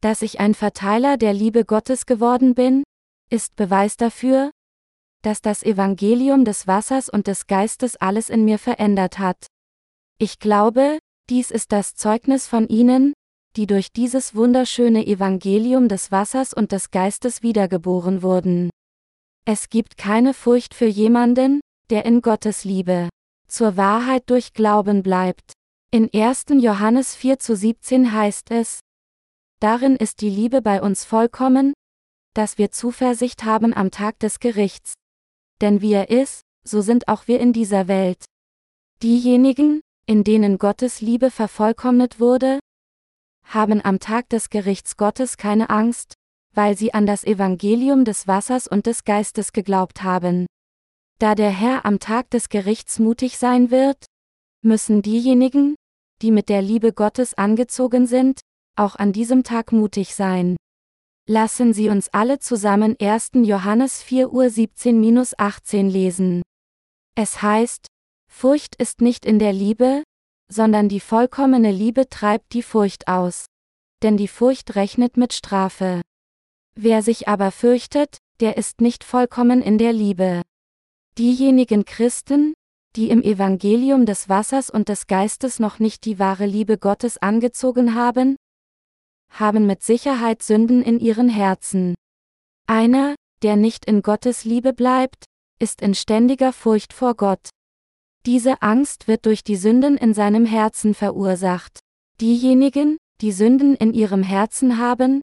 Dass 0.00 0.22
ich 0.22 0.40
ein 0.40 0.54
Verteiler 0.54 1.18
der 1.18 1.34
Liebe 1.34 1.66
Gottes 1.66 2.06
geworden 2.06 2.54
bin, 2.54 2.82
ist 3.28 3.56
Beweis 3.56 3.96
dafür, 3.96 4.50
dass 5.22 5.42
das 5.42 5.62
Evangelium 5.62 6.46
des 6.46 6.66
Wassers 6.66 7.10
und 7.10 7.26
des 7.26 7.46
Geistes 7.46 7.96
alles 7.96 8.30
in 8.30 8.46
mir 8.46 8.58
verändert 8.58 9.18
hat. 9.18 9.46
Ich 10.18 10.38
glaube, 10.38 10.98
dies 11.28 11.50
ist 11.50 11.72
das 11.72 11.94
Zeugnis 11.94 12.46
von 12.46 12.66
ihnen, 12.68 13.12
die 13.56 13.66
durch 13.66 13.92
dieses 13.92 14.34
wunderschöne 14.34 15.06
Evangelium 15.06 15.88
des 15.88 16.12
Wassers 16.12 16.54
und 16.54 16.72
des 16.72 16.90
Geistes 16.90 17.42
wiedergeboren 17.42 18.22
wurden. 18.22 18.70
Es 19.44 19.68
gibt 19.68 19.96
keine 19.96 20.34
Furcht 20.34 20.74
für 20.74 20.86
jemanden, 20.86 21.60
der 21.90 22.04
in 22.04 22.22
Gottes 22.22 22.64
Liebe 22.64 23.08
zur 23.48 23.76
Wahrheit 23.76 24.30
durch 24.30 24.52
Glauben 24.52 25.02
bleibt. 25.02 25.52
In 25.90 26.08
1. 26.14 26.46
Johannes 26.60 27.16
4 27.16 27.40
zu 27.40 27.56
17 27.56 28.12
heißt 28.12 28.52
es, 28.52 28.80
Darin 29.60 29.96
ist 29.96 30.20
die 30.20 30.30
Liebe 30.30 30.62
bei 30.62 30.80
uns 30.80 31.04
vollkommen, 31.04 31.74
dass 32.34 32.58
wir 32.58 32.70
Zuversicht 32.70 33.44
haben 33.44 33.74
am 33.74 33.90
Tag 33.90 34.18
des 34.20 34.38
Gerichts. 34.38 34.94
Denn 35.60 35.80
wie 35.82 35.92
er 35.92 36.10
ist, 36.10 36.42
so 36.64 36.80
sind 36.80 37.08
auch 37.08 37.26
wir 37.26 37.40
in 37.40 37.52
dieser 37.52 37.88
Welt. 37.88 38.24
Diejenigen, 39.02 39.80
in 40.06 40.24
denen 40.24 40.58
Gottes 40.58 41.00
Liebe 41.00 41.30
vervollkommnet 41.30 42.20
wurde, 42.20 42.60
haben 43.44 43.84
am 43.84 43.98
Tag 43.98 44.28
des 44.28 44.50
Gerichts 44.50 44.96
Gottes 44.96 45.36
keine 45.36 45.70
Angst, 45.70 46.14
weil 46.54 46.76
sie 46.76 46.94
an 46.94 47.06
das 47.06 47.24
Evangelium 47.24 48.04
des 48.04 48.26
Wassers 48.26 48.66
und 48.66 48.86
des 48.86 49.04
Geistes 49.04 49.52
geglaubt 49.52 50.02
haben. 50.02 50.46
Da 51.18 51.34
der 51.34 51.50
Herr 51.50 51.84
am 51.84 51.98
Tag 51.98 52.30
des 52.30 52.48
Gerichts 52.48 52.98
mutig 52.98 53.38
sein 53.38 53.70
wird, 53.70 54.06
müssen 54.62 55.02
diejenigen, 55.02 55.74
die 56.22 56.30
mit 56.30 56.48
der 56.48 56.62
Liebe 56.62 56.92
Gottes 56.92 57.34
angezogen 57.34 58.06
sind, 58.06 58.40
auch 58.76 58.96
an 58.96 59.12
diesem 59.12 59.42
Tag 59.44 59.72
mutig 59.72 60.14
sein. 60.14 60.56
Lassen 61.28 61.72
Sie 61.72 61.88
uns 61.88 62.08
alle 62.08 62.38
zusammen 62.38 62.96
1. 63.00 63.30
Johannes 63.34 64.02
4 64.02 64.32
Uhr 64.32 64.44
17-18 64.44 65.88
lesen. 65.88 66.42
Es 67.14 67.42
heißt, 67.42 67.86
Furcht 68.30 68.74
ist 68.76 69.00
nicht 69.00 69.24
in 69.24 69.38
der 69.38 69.52
Liebe, 69.52 70.02
sondern 70.50 70.88
die 70.88 71.00
vollkommene 71.00 71.70
Liebe 71.70 72.08
treibt 72.08 72.52
die 72.52 72.62
Furcht 72.62 73.08
aus. 73.08 73.46
Denn 74.02 74.16
die 74.16 74.28
Furcht 74.28 74.74
rechnet 74.74 75.16
mit 75.16 75.32
Strafe. 75.32 76.02
Wer 76.74 77.02
sich 77.02 77.28
aber 77.28 77.50
fürchtet, 77.50 78.18
der 78.40 78.56
ist 78.56 78.80
nicht 78.80 79.04
vollkommen 79.04 79.62
in 79.62 79.78
der 79.78 79.92
Liebe. 79.92 80.42
Diejenigen 81.18 81.84
Christen, 81.84 82.54
die 82.96 83.10
im 83.10 83.22
Evangelium 83.22 84.06
des 84.06 84.28
Wassers 84.28 84.70
und 84.70 84.88
des 84.88 85.06
Geistes 85.06 85.60
noch 85.60 85.78
nicht 85.78 86.04
die 86.04 86.18
wahre 86.18 86.46
Liebe 86.46 86.78
Gottes 86.78 87.18
angezogen 87.18 87.94
haben, 87.94 88.36
haben 89.30 89.66
mit 89.66 89.82
Sicherheit 89.82 90.42
Sünden 90.42 90.82
in 90.82 90.98
ihren 90.98 91.28
Herzen. 91.28 91.94
Einer, 92.66 93.14
der 93.42 93.56
nicht 93.56 93.84
in 93.84 94.02
Gottes 94.02 94.44
Liebe 94.44 94.72
bleibt, 94.72 95.24
ist 95.60 95.82
in 95.82 95.94
ständiger 95.94 96.52
Furcht 96.52 96.92
vor 96.92 97.14
Gott. 97.14 97.50
Diese 98.26 98.60
Angst 98.60 99.08
wird 99.08 99.24
durch 99.24 99.44
die 99.44 99.56
Sünden 99.56 99.96
in 99.96 100.12
seinem 100.12 100.44
Herzen 100.44 100.92
verursacht. 100.92 101.80
Diejenigen, 102.20 102.98
die 103.22 103.32
Sünden 103.32 103.74
in 103.74 103.94
ihrem 103.94 104.22
Herzen 104.22 104.76
haben, 104.76 105.22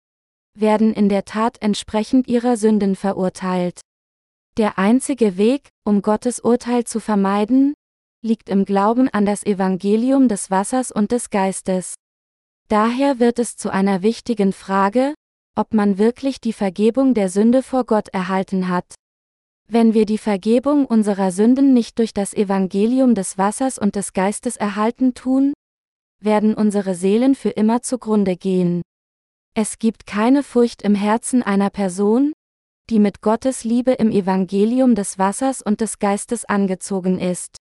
werden 0.58 0.94
in 0.94 1.08
der 1.08 1.24
Tat 1.24 1.58
entsprechend 1.62 2.28
ihrer 2.28 2.58
Sünden 2.58 2.96
verurteilt. 2.96 3.82
Der 4.58 4.80
einzige 4.80 5.38
Weg, 5.38 5.70
um 5.86 6.02
Gottes 6.02 6.40
Urteil 6.40 6.86
zu 6.86 7.00
vermeiden, 7.00 7.76
liegt 8.24 8.50
im 8.50 8.66
Glauben 8.66 9.08
an 9.10 9.28
das 9.28 9.46
Evangelium 9.46 10.28
des 10.28 10.50
Wassers 10.50 10.92
und 10.92 11.12
des 11.12 11.30
Geistes. 11.30 11.94
Daher 12.68 13.20
wird 13.20 13.38
es 13.38 13.56
zu 13.56 13.70
einer 13.72 14.02
wichtigen 14.02 14.52
Frage, 14.54 15.14
ob 15.56 15.76
man 15.76 16.00
wirklich 16.00 16.42
die 16.42 16.54
Vergebung 16.54 17.14
der 17.14 17.30
Sünde 17.30 17.62
vor 17.62 17.86
Gott 17.86 18.10
erhalten 18.10 18.68
hat. 18.68 18.96
Wenn 19.70 19.94
wir 19.94 20.06
die 20.06 20.18
Vergebung 20.18 20.86
unserer 20.86 21.32
Sünden 21.32 21.74
nicht 21.74 22.00
durch 22.00 22.14
das 22.14 22.34
Evangelium 22.34 23.16
des 23.16 23.38
Wassers 23.38 23.78
und 23.78 23.96
des 23.96 24.14
Geistes 24.14 24.56
erhalten 24.56 25.14
tun, 25.14 25.52
werden 26.22 26.54
unsere 26.54 26.96
Seelen 26.96 27.36
für 27.36 27.50
immer 27.50 27.82
zugrunde 27.82 28.38
gehen. 28.38 28.82
Es 29.56 29.78
gibt 29.78 30.06
keine 30.08 30.42
Furcht 30.44 30.84
im 30.84 30.96
Herzen 30.96 31.44
einer 31.44 31.70
Person, 31.70 32.32
die 32.90 33.00
mit 33.00 33.22
Gottes 33.22 33.66
Liebe 33.66 33.92
im 33.92 34.10
Evangelium 34.10 34.96
des 34.96 35.20
Wassers 35.20 35.62
und 35.62 35.82
des 35.82 36.00
Geistes 36.00 36.46
angezogen 36.46 37.20
ist. 37.20 37.58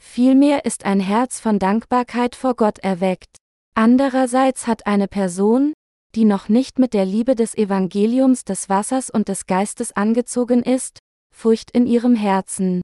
Vielmehr 0.00 0.64
ist 0.64 0.86
ein 0.86 1.00
Herz 1.00 1.38
von 1.38 1.58
Dankbarkeit 1.58 2.34
vor 2.34 2.54
Gott 2.54 2.78
erweckt. 2.78 3.36
Andererseits 3.74 4.66
hat 4.66 4.86
eine 4.86 5.06
Person, 5.06 5.74
die 6.14 6.24
noch 6.24 6.48
nicht 6.48 6.78
mit 6.78 6.94
der 6.94 7.04
Liebe 7.04 7.34
des 7.34 7.54
Evangeliums 7.54 8.44
des 8.44 8.70
Wassers 8.70 9.10
und 9.10 9.28
des 9.28 9.44
Geistes 9.46 9.92
angezogen 9.92 10.62
ist, 10.62 11.00
Furcht 11.38 11.70
in 11.70 11.86
ihrem 11.86 12.14
Herzen. 12.14 12.80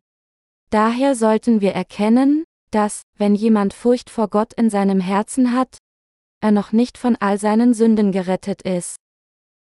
Daher 0.69 1.15
sollten 1.15 1.63
wir 1.63 1.73
erkennen, 1.73 2.45
dass, 2.71 3.01
wenn 3.17 3.35
jemand 3.35 3.73
Furcht 3.73 4.11
vor 4.11 4.29
Gott 4.29 4.53
in 4.53 4.69
seinem 4.69 5.01
Herzen 5.01 5.55
hat, 5.55 5.79
er 6.43 6.51
noch 6.51 6.71
nicht 6.71 6.99
von 6.99 7.17
all 7.17 7.39
seinen 7.39 7.73
Sünden 7.73 8.13
gerettet 8.13 8.61
ist. 8.61 8.97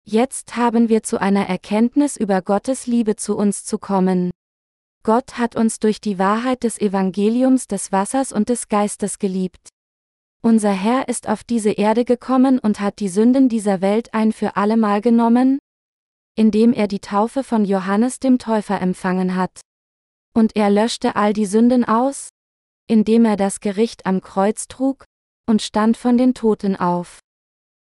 Jetzt 0.05 0.55
haben 0.55 0.89
wir 0.89 1.03
zu 1.03 1.21
einer 1.21 1.47
Erkenntnis 1.47 2.17
über 2.17 2.41
Gottes 2.41 2.87
Liebe 2.87 3.15
zu 3.15 3.37
uns 3.37 3.63
zu 3.63 3.77
kommen. 3.77 4.31
Gott 5.03 5.37
hat 5.37 5.55
uns 5.55 5.77
durch 5.77 6.01
die 6.01 6.17
Wahrheit 6.17 6.63
des 6.63 6.81
Evangeliums 6.81 7.67
des 7.67 7.91
Wassers 7.91 8.31
und 8.31 8.49
des 8.49 8.69
Geistes 8.69 9.19
geliebt. 9.19 9.69
Unser 10.41 10.71
Herr 10.71 11.07
ist 11.07 11.29
auf 11.29 11.43
diese 11.43 11.71
Erde 11.71 12.05
gekommen 12.05 12.57
und 12.57 12.79
hat 12.79 12.99
die 12.99 13.09
Sünden 13.09 13.49
dieser 13.49 13.81
Welt 13.81 14.15
ein 14.15 14.31
für 14.31 14.55
allemal 14.57 15.01
genommen, 15.01 15.59
indem 16.39 16.71
er 16.71 16.87
die 16.87 17.01
Taufe 17.01 17.43
von 17.43 17.65
Johannes 17.65 18.21
dem 18.21 18.39
Täufer 18.39 18.79
empfangen 18.79 19.35
hat. 19.35 19.59
Und 20.33 20.55
er 20.55 20.69
löschte 20.69 21.17
all 21.17 21.33
die 21.33 21.45
Sünden 21.45 21.83
aus, 21.83 22.29
indem 22.87 23.25
er 23.25 23.35
das 23.35 23.59
Gericht 23.59 24.05
am 24.05 24.21
Kreuz 24.21 24.69
trug, 24.69 25.03
und 25.49 25.61
stand 25.61 25.97
von 25.97 26.17
den 26.17 26.33
Toten 26.33 26.77
auf. 26.77 27.19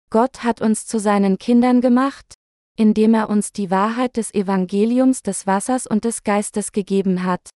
Gott 0.10 0.44
hat 0.44 0.62
uns 0.62 0.86
zu 0.86 1.00
seinen 1.00 1.38
Kindern 1.38 1.82
gemacht, 1.82 2.36
indem 2.78 3.14
er 3.14 3.30
uns 3.30 3.52
die 3.52 3.72
Wahrheit 3.72 4.16
des 4.16 4.34
Evangeliums 4.34 5.22
des 5.22 5.46
Wassers 5.46 5.86
und 5.86 6.06
des 6.06 6.24
Geistes 6.24 6.72
gegeben 6.72 7.24
hat. 7.24 7.50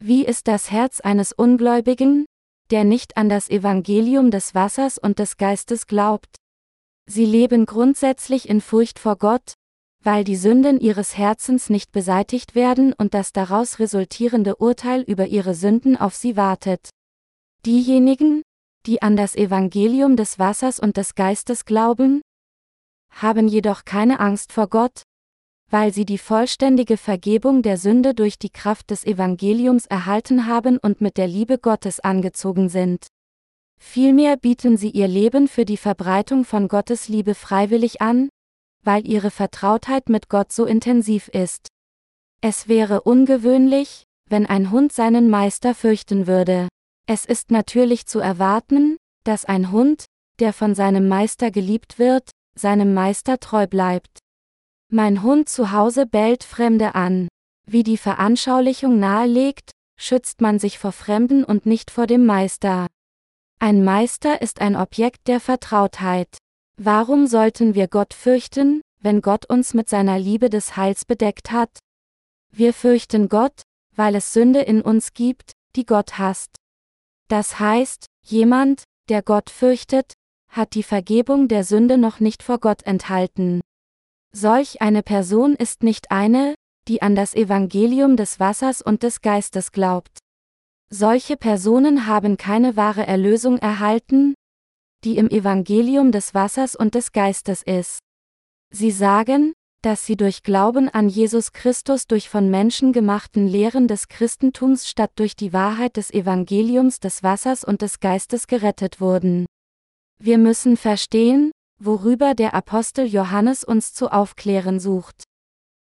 Wie 0.00 0.24
ist 0.24 0.48
das 0.48 0.70
Herz 0.70 1.00
eines 1.00 1.34
Ungläubigen, 1.34 2.24
der 2.70 2.84
nicht 2.84 3.18
an 3.18 3.28
das 3.28 3.50
Evangelium 3.50 4.30
des 4.30 4.54
Wassers 4.54 4.96
und 4.96 5.18
des 5.18 5.36
Geistes 5.36 5.86
glaubt. 5.86 6.36
Sie 7.06 7.26
leben 7.26 7.66
grundsätzlich 7.66 8.48
in 8.48 8.62
Furcht 8.62 8.98
vor 8.98 9.16
Gott, 9.16 9.52
weil 10.04 10.24
die 10.24 10.36
Sünden 10.36 10.80
ihres 10.80 11.16
Herzens 11.16 11.70
nicht 11.70 11.92
beseitigt 11.92 12.54
werden 12.54 12.92
und 12.92 13.14
das 13.14 13.32
daraus 13.32 13.78
resultierende 13.78 14.56
Urteil 14.56 15.02
über 15.02 15.26
ihre 15.26 15.54
Sünden 15.54 15.96
auf 15.96 16.14
sie 16.14 16.36
wartet. 16.36 16.90
Diejenigen, 17.64 18.42
die 18.86 19.02
an 19.02 19.16
das 19.16 19.36
Evangelium 19.36 20.16
des 20.16 20.38
Wassers 20.38 20.80
und 20.80 20.96
des 20.96 21.14
Geistes 21.14 21.64
glauben, 21.64 22.20
haben 23.10 23.46
jedoch 23.46 23.84
keine 23.84 24.18
Angst 24.18 24.52
vor 24.52 24.68
Gott, 24.68 25.02
weil 25.70 25.92
sie 25.92 26.04
die 26.04 26.18
vollständige 26.18 26.96
Vergebung 26.96 27.62
der 27.62 27.78
Sünde 27.78 28.14
durch 28.14 28.38
die 28.38 28.50
Kraft 28.50 28.90
des 28.90 29.04
Evangeliums 29.04 29.86
erhalten 29.86 30.46
haben 30.46 30.78
und 30.78 31.00
mit 31.00 31.16
der 31.16 31.28
Liebe 31.28 31.58
Gottes 31.58 32.00
angezogen 32.00 32.68
sind. 32.68 33.06
Vielmehr 33.80 34.36
bieten 34.36 34.76
sie 34.76 34.90
ihr 34.90 35.08
Leben 35.08 35.48
für 35.48 35.64
die 35.64 35.76
Verbreitung 35.76 36.44
von 36.44 36.68
Gottes 36.68 37.08
Liebe 37.08 37.34
freiwillig 37.34 38.00
an, 38.00 38.28
weil 38.84 39.06
ihre 39.06 39.30
Vertrautheit 39.30 40.08
mit 40.08 40.28
Gott 40.28 40.52
so 40.52 40.64
intensiv 40.64 41.28
ist. 41.28 41.68
Es 42.40 42.68
wäre 42.68 43.02
ungewöhnlich, 43.02 44.04
wenn 44.28 44.46
ein 44.46 44.70
Hund 44.70 44.92
seinen 44.92 45.30
Meister 45.30 45.74
fürchten 45.74 46.26
würde. 46.26 46.68
Es 47.06 47.24
ist 47.24 47.50
natürlich 47.50 48.06
zu 48.06 48.18
erwarten, 48.18 48.96
dass 49.24 49.44
ein 49.44 49.70
Hund, 49.70 50.06
der 50.38 50.52
von 50.52 50.74
seinem 50.74 51.08
Meister 51.08 51.50
geliebt 51.50 51.98
wird, 51.98 52.30
seinem 52.54 52.94
Meister 52.94 53.38
treu 53.38 53.66
bleibt. 53.66 54.18
Mein 54.90 55.22
Hund 55.22 55.48
zu 55.48 55.72
Hause 55.72 56.06
bellt 56.06 56.44
Fremde 56.44 56.94
an. 56.94 57.28
Wie 57.66 57.82
die 57.82 57.96
Veranschaulichung 57.96 58.98
nahelegt, 58.98 59.70
schützt 59.98 60.40
man 60.40 60.58
sich 60.58 60.78
vor 60.78 60.92
Fremden 60.92 61.44
und 61.44 61.64
nicht 61.64 61.90
vor 61.90 62.06
dem 62.06 62.26
Meister. 62.26 62.88
Ein 63.60 63.84
Meister 63.84 64.42
ist 64.42 64.60
ein 64.60 64.74
Objekt 64.74 65.28
der 65.28 65.38
Vertrautheit. 65.38 66.38
Warum 66.84 67.28
sollten 67.28 67.76
wir 67.76 67.86
Gott 67.86 68.12
fürchten, 68.12 68.80
wenn 68.98 69.20
Gott 69.22 69.48
uns 69.48 69.72
mit 69.72 69.88
seiner 69.88 70.18
Liebe 70.18 70.50
des 70.50 70.76
Heils 70.76 71.04
bedeckt 71.04 71.52
hat? 71.52 71.70
Wir 72.50 72.74
fürchten 72.74 73.28
Gott, 73.28 73.62
weil 73.94 74.16
es 74.16 74.32
Sünde 74.32 74.62
in 74.62 74.82
uns 74.82 75.14
gibt, 75.14 75.52
die 75.76 75.86
Gott 75.86 76.18
hasst. 76.18 76.56
Das 77.28 77.60
heißt, 77.60 78.06
jemand, 78.24 78.82
der 79.08 79.22
Gott 79.22 79.48
fürchtet, 79.48 80.14
hat 80.48 80.74
die 80.74 80.82
Vergebung 80.82 81.46
der 81.46 81.62
Sünde 81.62 81.98
noch 81.98 82.18
nicht 82.18 82.42
vor 82.42 82.58
Gott 82.58 82.82
enthalten. 82.82 83.60
Solch 84.34 84.82
eine 84.82 85.04
Person 85.04 85.54
ist 85.54 85.84
nicht 85.84 86.10
eine, 86.10 86.56
die 86.88 87.00
an 87.00 87.14
das 87.14 87.34
Evangelium 87.34 88.16
des 88.16 88.40
Wassers 88.40 88.82
und 88.82 89.04
des 89.04 89.20
Geistes 89.20 89.70
glaubt. 89.70 90.18
Solche 90.90 91.36
Personen 91.36 92.08
haben 92.08 92.36
keine 92.36 92.74
wahre 92.74 93.06
Erlösung 93.06 93.58
erhalten, 93.58 94.34
die 95.04 95.16
im 95.16 95.28
Evangelium 95.28 96.12
des 96.12 96.34
Wassers 96.34 96.76
und 96.76 96.94
des 96.94 97.12
Geistes 97.12 97.62
ist. 97.62 98.00
Sie 98.70 98.90
sagen, 98.90 99.52
dass 99.82 100.06
sie 100.06 100.16
durch 100.16 100.44
Glauben 100.44 100.88
an 100.88 101.08
Jesus 101.08 101.52
Christus 101.52 102.06
durch 102.06 102.28
von 102.28 102.50
Menschen 102.50 102.92
gemachten 102.92 103.48
Lehren 103.48 103.88
des 103.88 104.08
Christentums 104.08 104.88
statt 104.88 105.10
durch 105.16 105.34
die 105.34 105.52
Wahrheit 105.52 105.96
des 105.96 106.12
Evangeliums 106.12 107.00
des 107.00 107.22
Wassers 107.24 107.64
und 107.64 107.82
des 107.82 107.98
Geistes 107.98 108.46
gerettet 108.46 109.00
wurden. 109.00 109.44
Wir 110.18 110.38
müssen 110.38 110.76
verstehen, 110.76 111.50
worüber 111.80 112.34
der 112.34 112.54
Apostel 112.54 113.06
Johannes 113.06 113.64
uns 113.64 113.92
zu 113.92 114.12
aufklären 114.12 114.78
sucht. 114.78 115.24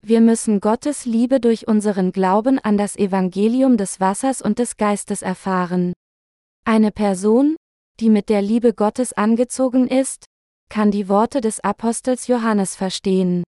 Wir 0.03 0.21
müssen 0.21 0.61
Gottes 0.61 1.07
Liebe 1.07 1.41
durch 1.41 1.67
unseren 1.67 2.13
Glauben 2.13 2.59
an 2.59 2.77
das 2.77 2.95
Evangelium 2.95 3.79
des 3.79 4.01
Wassers 4.01 4.43
und 4.43 4.59
des 4.59 4.77
Geistes 4.77 5.23
erfahren. 5.23 5.95
Eine 6.65 6.93
Person, 6.93 7.57
die 8.01 8.11
mit 8.11 8.29
der 8.29 8.43
Liebe 8.43 8.75
Gottes 8.75 9.13
angezogen 9.13 9.89
ist, 9.89 10.25
kann 10.69 10.91
die 10.91 11.09
Worte 11.09 11.41
des 11.41 11.61
Apostels 11.61 12.27
Johannes 12.27 12.77
verstehen. 12.77 13.43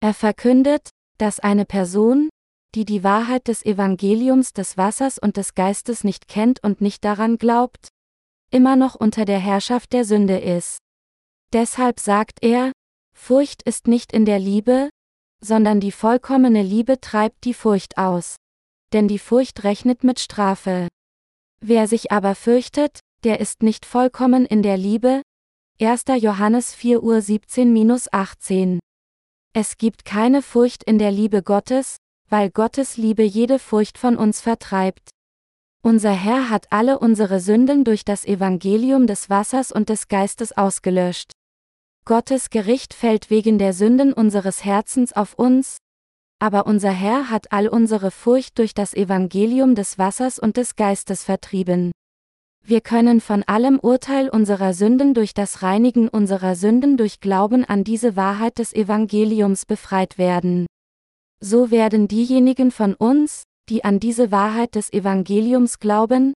Er 0.00 0.14
verkündet, 0.14 0.90
dass 1.18 1.40
eine 1.40 1.64
Person, 1.64 2.28
die 2.74 2.84
die 2.84 3.04
Wahrheit 3.04 3.48
des 3.48 3.64
Evangeliums 3.64 4.52
des 4.52 4.76
Wassers 4.76 5.18
und 5.18 5.36
des 5.36 5.54
Geistes 5.54 6.04
nicht 6.04 6.28
kennt 6.28 6.62
und 6.62 6.80
nicht 6.80 7.04
daran 7.04 7.38
glaubt, 7.38 7.88
immer 8.50 8.76
noch 8.76 8.94
unter 8.94 9.24
der 9.24 9.38
Herrschaft 9.38 9.92
der 9.92 10.04
Sünde 10.04 10.38
ist. 10.38 10.78
Deshalb 11.52 12.00
sagt 12.00 12.38
er, 12.42 12.72
Furcht 13.16 13.62
ist 13.62 13.86
nicht 13.86 14.12
in 14.12 14.24
der 14.24 14.38
Liebe, 14.38 14.90
sondern 15.40 15.78
die 15.78 15.92
vollkommene 15.92 16.62
Liebe 16.62 17.00
treibt 17.00 17.44
die 17.44 17.54
Furcht 17.54 17.98
aus. 17.98 18.36
Denn 18.92 19.08
die 19.08 19.18
Furcht 19.18 19.64
rechnet 19.64 20.04
mit 20.04 20.18
Strafe. 20.18 20.88
Wer 21.60 21.86
sich 21.86 22.12
aber 22.12 22.34
fürchtet, 22.34 23.00
der 23.24 23.40
ist 23.40 23.62
nicht 23.62 23.86
vollkommen 23.86 24.44
in 24.44 24.62
der 24.62 24.76
Liebe. 24.76 25.22
1. 25.80 26.04
Johannes 26.20 26.74
4 26.74 27.02
Uhr 27.02 27.16
17-18. 27.16 28.78
Es 29.54 29.78
gibt 29.78 30.04
keine 30.04 30.42
Furcht 30.42 30.84
in 30.84 30.98
der 30.98 31.10
Liebe 31.10 31.42
Gottes, 31.42 31.96
weil 32.28 32.50
Gottes 32.50 32.96
Liebe 32.96 33.22
jede 33.22 33.58
Furcht 33.58 33.96
von 33.96 34.16
uns 34.16 34.40
vertreibt. 34.40 35.08
Unser 35.82 36.12
Herr 36.12 36.50
hat 36.50 36.66
alle 36.70 36.98
unsere 36.98 37.40
Sünden 37.40 37.84
durch 37.84 38.04
das 38.04 38.24
Evangelium 38.24 39.06
des 39.06 39.30
Wassers 39.30 39.72
und 39.72 39.88
des 39.88 40.08
Geistes 40.08 40.56
ausgelöscht. 40.56 41.32
Gottes 42.04 42.50
Gericht 42.50 42.92
fällt 42.92 43.30
wegen 43.30 43.58
der 43.58 43.72
Sünden 43.72 44.12
unseres 44.12 44.64
Herzens 44.64 45.14
auf 45.14 45.34
uns, 45.34 45.78
aber 46.38 46.66
unser 46.66 46.90
Herr 46.90 47.30
hat 47.30 47.52
all 47.52 47.68
unsere 47.68 48.10
Furcht 48.10 48.58
durch 48.58 48.74
das 48.74 48.92
Evangelium 48.92 49.74
des 49.74 49.98
Wassers 49.98 50.38
und 50.38 50.58
des 50.58 50.76
Geistes 50.76 51.24
vertrieben. 51.24 51.92
Wir 52.66 52.80
können 52.80 53.20
von 53.20 53.42
allem 53.42 53.78
Urteil 53.78 54.30
unserer 54.30 54.72
Sünden 54.72 55.12
durch 55.12 55.34
das 55.34 55.62
Reinigen 55.62 56.08
unserer 56.08 56.56
Sünden 56.56 56.96
durch 56.96 57.20
Glauben 57.20 57.62
an 57.62 57.84
diese 57.84 58.16
Wahrheit 58.16 58.58
des 58.58 58.72
Evangeliums 58.72 59.66
befreit 59.66 60.16
werden. 60.16 60.64
So 61.40 61.70
werden 61.70 62.08
diejenigen 62.08 62.70
von 62.70 62.94
uns, 62.94 63.42
die 63.68 63.84
an 63.84 64.00
diese 64.00 64.30
Wahrheit 64.30 64.76
des 64.76 64.90
Evangeliums 64.90 65.78
glauben, 65.78 66.32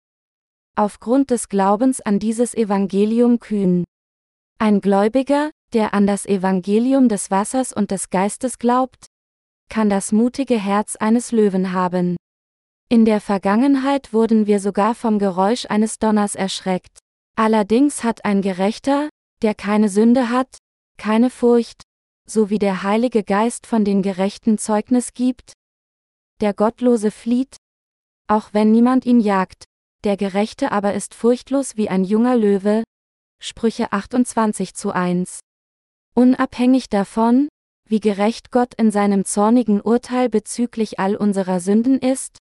aufgrund 0.75 1.29
des 1.29 1.47
Glaubens 1.47 2.01
an 2.01 2.17
dieses 2.17 2.55
Evangelium 2.55 3.39
kühn. 3.39 3.83
Ein 4.57 4.81
Gläubiger, 4.81 5.51
der 5.73 5.93
an 5.93 6.07
das 6.07 6.25
Evangelium 6.25 7.07
des 7.07 7.29
Wassers 7.29 7.71
und 7.71 7.91
des 7.91 8.09
Geistes 8.09 8.57
glaubt, 8.57 9.05
kann 9.69 9.91
das 9.91 10.11
mutige 10.11 10.57
Herz 10.57 10.95
eines 10.95 11.31
Löwen 11.31 11.71
haben. 11.71 12.15
In 12.87 13.03
der 13.03 13.19
Vergangenheit 13.19 14.13
wurden 14.13 14.45
wir 14.45 14.59
sogar 14.59 14.93
vom 14.93 15.17
Geräusch 15.17 15.65
eines 15.65 15.97
Donners 15.97 16.35
erschreckt. 16.35 16.99
Allerdings 17.35 18.03
hat 18.03 18.23
ein 18.25 18.43
Gerechter, 18.43 19.09
der 19.41 19.55
keine 19.55 19.89
Sünde 19.89 20.29
hat, 20.29 20.59
keine 20.97 21.31
Furcht, 21.31 21.81
so 22.27 22.51
wie 22.51 22.59
der 22.59 22.83
Heilige 22.83 23.23
Geist 23.23 23.65
von 23.65 23.85
den 23.85 24.03
Gerechten 24.03 24.59
Zeugnis 24.59 25.13
gibt. 25.13 25.53
Der 26.41 26.53
Gottlose 26.53 27.09
flieht, 27.09 27.57
auch 28.27 28.53
wenn 28.53 28.71
niemand 28.71 29.05
ihn 29.05 29.19
jagt, 29.19 29.65
der 30.03 30.15
Gerechte 30.15 30.71
aber 30.71 30.93
ist 30.93 31.15
furchtlos 31.15 31.77
wie 31.77 31.89
ein 31.89 32.03
junger 32.03 32.35
Löwe, 32.35 32.83
Sprüche 33.41 33.91
28 33.91 34.75
zu 34.75 34.91
1. 34.91 35.39
Unabhängig 36.13 36.89
davon, 36.89 37.49
wie 37.89 37.99
gerecht 37.99 38.51
Gott 38.51 38.75
in 38.75 38.91
seinem 38.91 39.25
zornigen 39.25 39.81
Urteil 39.81 40.29
bezüglich 40.29 40.99
all 40.99 41.15
unserer 41.15 41.59
Sünden 41.59 41.99
ist, 41.99 42.37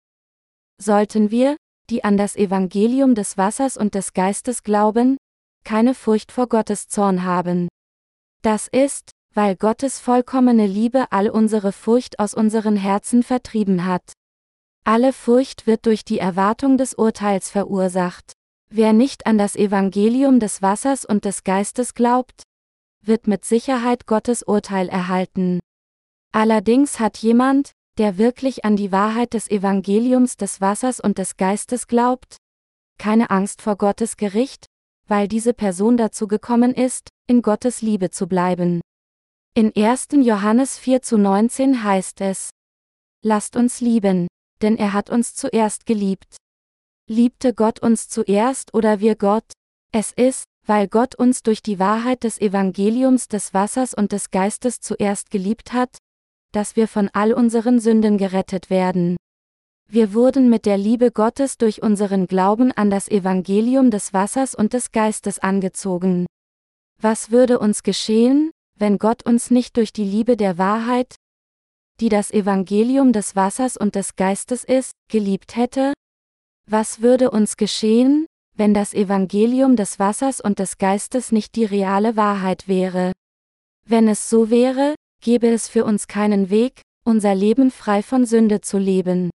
sollten 0.81 1.31
wir, 1.31 1.57
die 1.89 2.03
an 2.03 2.17
das 2.17 2.35
Evangelium 2.35 3.15
des 3.15 3.37
Wassers 3.37 3.77
und 3.77 3.96
des 3.96 4.13
Geistes 4.13 4.63
glauben, 4.63 5.17
keine 5.63 5.94
Furcht 5.94 6.31
vor 6.31 6.48
Gottes 6.48 6.87
Zorn 6.87 7.24
haben. 7.24 7.67
Das 8.41 8.67
ist, 8.67 9.11
weil 9.33 9.55
Gottes 9.55 10.00
vollkommene 10.00 10.65
Liebe 10.65 11.11
all 11.11 11.29
unsere 11.29 11.72
Furcht 11.72 12.20
aus 12.20 12.33
unseren 12.33 12.75
Herzen 12.75 13.24
vertrieben 13.24 13.85
hat. 13.85 14.13
Alle 14.83 15.13
Furcht 15.13 15.67
wird 15.67 15.85
durch 15.85 16.03
die 16.03 16.17
Erwartung 16.17 16.77
des 16.77 16.96
Urteils 16.96 17.50
verursacht. 17.50 18.33
Wer 18.70 18.94
nicht 18.94 19.27
an 19.27 19.37
das 19.37 19.55
Evangelium 19.55 20.39
des 20.39 20.61
Wassers 20.61 21.05
und 21.05 21.25
des 21.25 21.44
Geistes 21.44 21.94
glaubt, 21.94 22.44
wird 23.05 23.27
mit 23.27 23.46
Sicherheit 23.46 24.07
Gottes 24.07 24.44
Urteil 24.44 24.89
erhalten. 24.89 25.59
Allerdings 26.31 27.00
hat 27.00 27.17
jemand, 27.17 27.72
der 28.01 28.18
wirklich 28.18 28.66
an 28.66 28.75
die 28.75 28.92
Wahrheit 28.92 29.35
des 29.35 29.48
Evangeliums 29.48 30.35
des 30.35 30.59
Wassers 30.59 31.00
und 31.00 31.20
des 31.20 31.37
Geistes 31.37 31.85
glaubt, 31.85 32.37
keine 32.98 33.29
Angst 33.29 33.61
vor 33.61 33.75
Gottes 33.75 34.18
Gericht, 34.18 34.66
weil 35.07 35.27
diese 35.27 35.53
Person 35.53 35.98
dazu 35.98 36.27
gekommen 36.27 36.74
ist, 36.74 37.09
in 37.27 37.44
Gottes 37.44 37.83
Liebe 37.83 38.09
zu 38.09 38.25
bleiben. 38.25 38.81
In 39.53 39.72
1. 39.75 40.07
Johannes 40.14 40.79
4 40.79 41.03
zu 41.03 41.20
19 41.20 41.83
heißt 41.83 42.22
es, 42.22 42.50
Lasst 43.24 43.55
uns 43.55 43.81
lieben, 43.81 44.25
denn 44.64 44.77
er 44.77 44.94
hat 44.94 45.11
uns 45.11 45.35
zuerst 45.35 45.85
geliebt. 45.85 46.37
Liebte 47.07 47.53
Gott 47.53 47.83
uns 47.83 48.09
zuerst 48.09 48.74
oder 48.74 49.00
wir 49.00 49.16
Gott? 49.16 49.46
Es 49.94 50.11
ist, 50.11 50.46
weil 50.66 50.87
Gott 50.87 51.14
uns 51.14 51.44
durch 51.44 51.61
die 51.61 51.77
Wahrheit 51.77 52.24
des 52.24 52.42
Evangeliums 52.42 53.27
des 53.27 53.53
Wassers 53.53 53.94
und 53.94 54.11
des 54.11 54.31
Geistes 54.31 54.79
zuerst 54.79 55.29
geliebt 55.29 55.72
hat, 55.72 56.00
dass 56.51 56.75
wir 56.75 56.87
von 56.87 57.09
all 57.14 57.33
unseren 57.33 57.79
Sünden 57.79 58.18
gerettet 58.18 58.70
werden. 58.70 59.18
Wir 59.90 60.14
wurden 60.14 60.50
mit 60.50 60.66
der 60.66 60.77
Liebe 60.77 61.11
Gottes 61.11 61.57
durch 61.57 61.81
unseren 61.81 62.27
Glauben 62.27 62.72
an 62.72 62.90
das 62.90 63.09
Evangelium 63.09 63.92
des 63.92 64.14
Wassers 64.14 64.55
und 64.55 64.72
des 64.74 64.92
Geistes 64.92 65.40
angezogen. 65.40 66.25
Was 67.01 67.31
würde 67.31 67.59
uns 67.59 67.83
geschehen, 67.83 68.51
wenn 68.77 69.00
Gott 69.00 69.25
uns 69.25 69.51
nicht 69.51 69.75
durch 69.75 69.92
die 69.92 70.05
Liebe 70.05 70.37
der 70.37 70.57
Wahrheit, 70.57 71.16
die 72.00 72.09
das 72.09 72.31
Evangelium 72.31 73.11
des 73.11 73.35
Wassers 73.35 73.75
und 73.75 73.96
des 73.96 74.16
Geistes 74.16 74.64
ist, 74.64 74.92
geliebt 75.09 75.55
hätte? 75.55 75.94
Was 76.70 77.01
würde 77.01 77.29
uns 77.31 77.57
geschehen, 77.57 78.27
wenn 78.55 78.74
das 78.74 78.94
Evangelium 78.94 79.75
des 79.75 80.00
Wassers 80.00 80.40
und 80.40 80.59
des 80.59 80.77
Geistes 80.77 81.31
nicht 81.31 81.55
die 81.55 81.66
reale 81.66 82.16
Wahrheit 82.16 82.68
wäre? 82.68 83.11
Wenn 83.85 84.07
es 84.07 84.29
so 84.29 84.50
wäre, 84.50 84.96
gäbe 85.22 85.48
es 85.48 85.68
für 85.68 85.86
uns 85.86 86.07
keinen 86.07 86.50
Weg, 86.50 86.81
unser 87.05 87.36
Leben 87.36 87.72
frei 87.72 88.03
von 88.03 88.25
Sünde 88.25 88.62
zu 88.62 88.77
leben. 88.77 89.29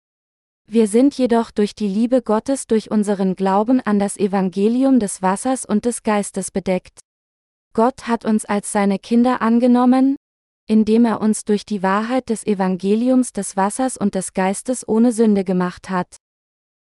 Wir 0.69 0.89
sind 0.89 1.17
jedoch 1.17 1.53
durch 1.53 1.77
die 1.77 1.87
Liebe 1.87 2.23
Gottes 2.23 2.67
durch 2.67 2.91
unseren 2.91 3.37
Glauben 3.37 3.81
an 3.81 4.01
das 4.01 4.17
Evangelium 4.17 4.99
des 4.99 5.23
Wassers 5.23 5.65
und 5.65 5.85
des 5.85 6.03
Geistes 6.03 6.51
bedeckt. 6.51 6.99
Gott 7.73 8.09
hat 8.09 8.25
uns 8.25 8.45
als 8.45 8.73
seine 8.73 8.99
Kinder 8.99 9.41
angenommen, 9.43 10.17
indem 10.67 11.05
er 11.05 11.21
uns 11.21 11.45
durch 11.45 11.65
die 11.65 11.85
Wahrheit 11.85 12.29
des 12.31 12.45
Evangeliums 12.45 13.33
des 13.33 13.57
Wassers 13.57 13.97
und 13.97 14.17
des 14.17 14.33
Geistes 14.33 14.87
ohne 14.89 15.13
Sünde 15.13 15.45
gemacht 15.45 15.89
hat. 15.89 16.17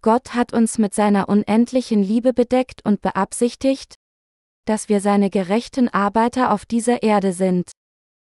Gott 0.01 0.33
hat 0.33 0.53
uns 0.53 0.79
mit 0.79 0.95
seiner 0.95 1.29
unendlichen 1.29 2.01
Liebe 2.01 2.33
bedeckt 2.33 2.83
und 2.83 3.01
beabsichtigt, 3.01 3.93
dass 4.65 4.89
wir 4.89 5.01
seine 5.01 5.29
gerechten 5.29 5.87
Arbeiter 5.89 6.51
auf 6.51 6.65
dieser 6.65 7.03
Erde 7.03 7.33
sind. 7.33 7.71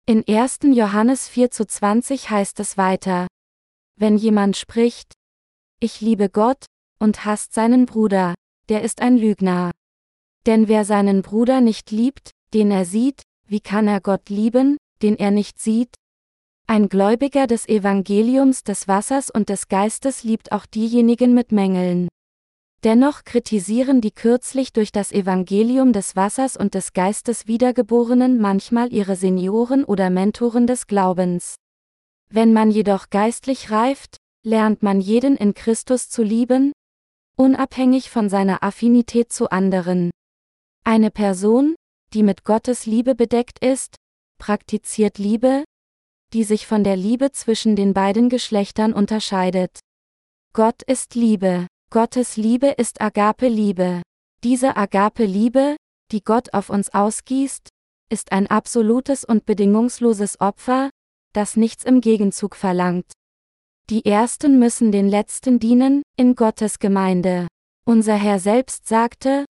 In 0.10 0.24
1. 0.28 0.62
Johannes 0.64 1.30
4 1.30 1.52
zu 1.52 1.68
20 1.68 2.32
heißt 2.32 2.60
es 2.62 2.78
weiter. 2.80 3.28
Wenn 3.96 4.18
jemand 4.18 4.58
spricht, 4.58 5.14
ich 5.80 6.02
liebe 6.02 6.30
Gott, 6.32 6.66
und 6.98 7.26
hasst 7.26 7.54
seinen 7.54 7.86
Bruder, 7.86 8.34
der 8.70 8.82
ist 8.82 9.04
ein 9.04 9.18
Lügner. 9.18 9.70
Denn 10.48 10.68
wer 10.68 10.84
seinen 10.84 11.22
Bruder 11.22 11.62
nicht 11.62 11.92
liebt, 11.92 12.32
den 12.56 12.72
er 12.72 12.86
sieht, 12.86 13.22
wie 13.46 13.60
kann 13.60 13.88
er 13.88 14.02
Gott 14.02 14.30
lieben, 14.30 14.78
den 15.04 15.16
er 15.16 15.30
nicht 15.30 15.60
sieht? 15.60 15.94
Ein 16.66 16.90
Gläubiger 16.90 17.46
des 17.46 17.70
Evangeliums 17.70 18.64
des 18.64 18.88
Wassers 18.88 19.30
und 19.30 19.50
des 19.50 19.68
Geistes 19.68 20.24
liebt 20.24 20.52
auch 20.52 20.66
diejenigen 20.66 21.36
mit 21.36 21.52
Mängeln. 21.52 22.08
Dennoch 22.86 23.26
kritisieren 23.26 24.00
die 24.00 24.12
kürzlich 24.12 24.72
durch 24.72 24.94
das 24.94 25.12
Evangelium 25.12 25.92
des 25.92 26.16
Wassers 26.16 26.56
und 26.56 26.74
des 26.74 26.94
Geistes 26.94 27.46
Wiedergeborenen 27.46 28.40
manchmal 28.40 28.94
ihre 28.94 29.18
Senioren 29.18 29.84
oder 29.84 30.10
Mentoren 30.10 30.66
des 30.66 30.88
Glaubens. 30.88 31.56
Wenn 32.30 32.54
man 32.54 32.72
jedoch 32.72 33.10
geistlich 33.10 33.70
reift, 33.70 34.18
lernt 34.46 34.82
man 34.82 35.02
jeden 35.02 35.36
in 35.36 35.54
Christus 35.54 36.10
zu 36.10 36.24
lieben, 36.24 36.72
unabhängig 37.36 38.10
von 38.10 38.30
seiner 38.30 38.64
Affinität 38.64 39.34
zu 39.34 39.50
anderen. 39.50 40.12
Eine 40.86 41.12
Person, 41.12 41.76
die 42.14 42.24
mit 42.24 42.46
Gottes 42.46 42.86
Liebe 42.86 43.14
bedeckt 43.14 43.60
ist, 43.60 43.96
praktiziert 44.40 45.18
Liebe, 45.18 45.66
die 46.34 46.46
sich 46.46 46.66
von 46.66 46.86
der 46.86 46.96
Liebe 46.96 47.32
zwischen 47.32 47.76
den 47.76 47.94
beiden 47.94 48.30
Geschlechtern 48.30 48.94
unterscheidet. 48.94 49.80
Gott 50.54 50.82
ist 50.84 51.16
Liebe. 51.16 51.68
Gottes 51.92 52.38
Liebe 52.38 52.68
ist 52.68 53.02
Agape-Liebe. 53.02 54.04
Diese 54.44 54.78
Agape-Liebe, 54.78 55.76
die 56.12 56.24
Gott 56.24 56.54
auf 56.54 56.70
uns 56.70 56.94
ausgießt, 56.94 57.70
ist 58.12 58.32
ein 58.32 58.46
absolutes 58.46 59.26
und 59.26 59.48
bedingungsloses 59.48 60.40
Opfer, 60.40 60.92
das 61.34 61.56
nichts 61.56 61.84
im 61.84 62.00
Gegenzug 62.00 62.56
verlangt. 62.56 63.12
Die 63.90 64.06
Ersten 64.06 64.60
müssen 64.60 64.92
den 64.92 65.10
Letzten 65.10 65.58
dienen, 65.58 66.04
in 66.16 66.36
Gottes 66.36 66.78
Gemeinde. 66.78 67.48
Unser 67.88 68.18
Herr 68.18 68.38
selbst 68.38 68.88
sagte, 68.88 69.46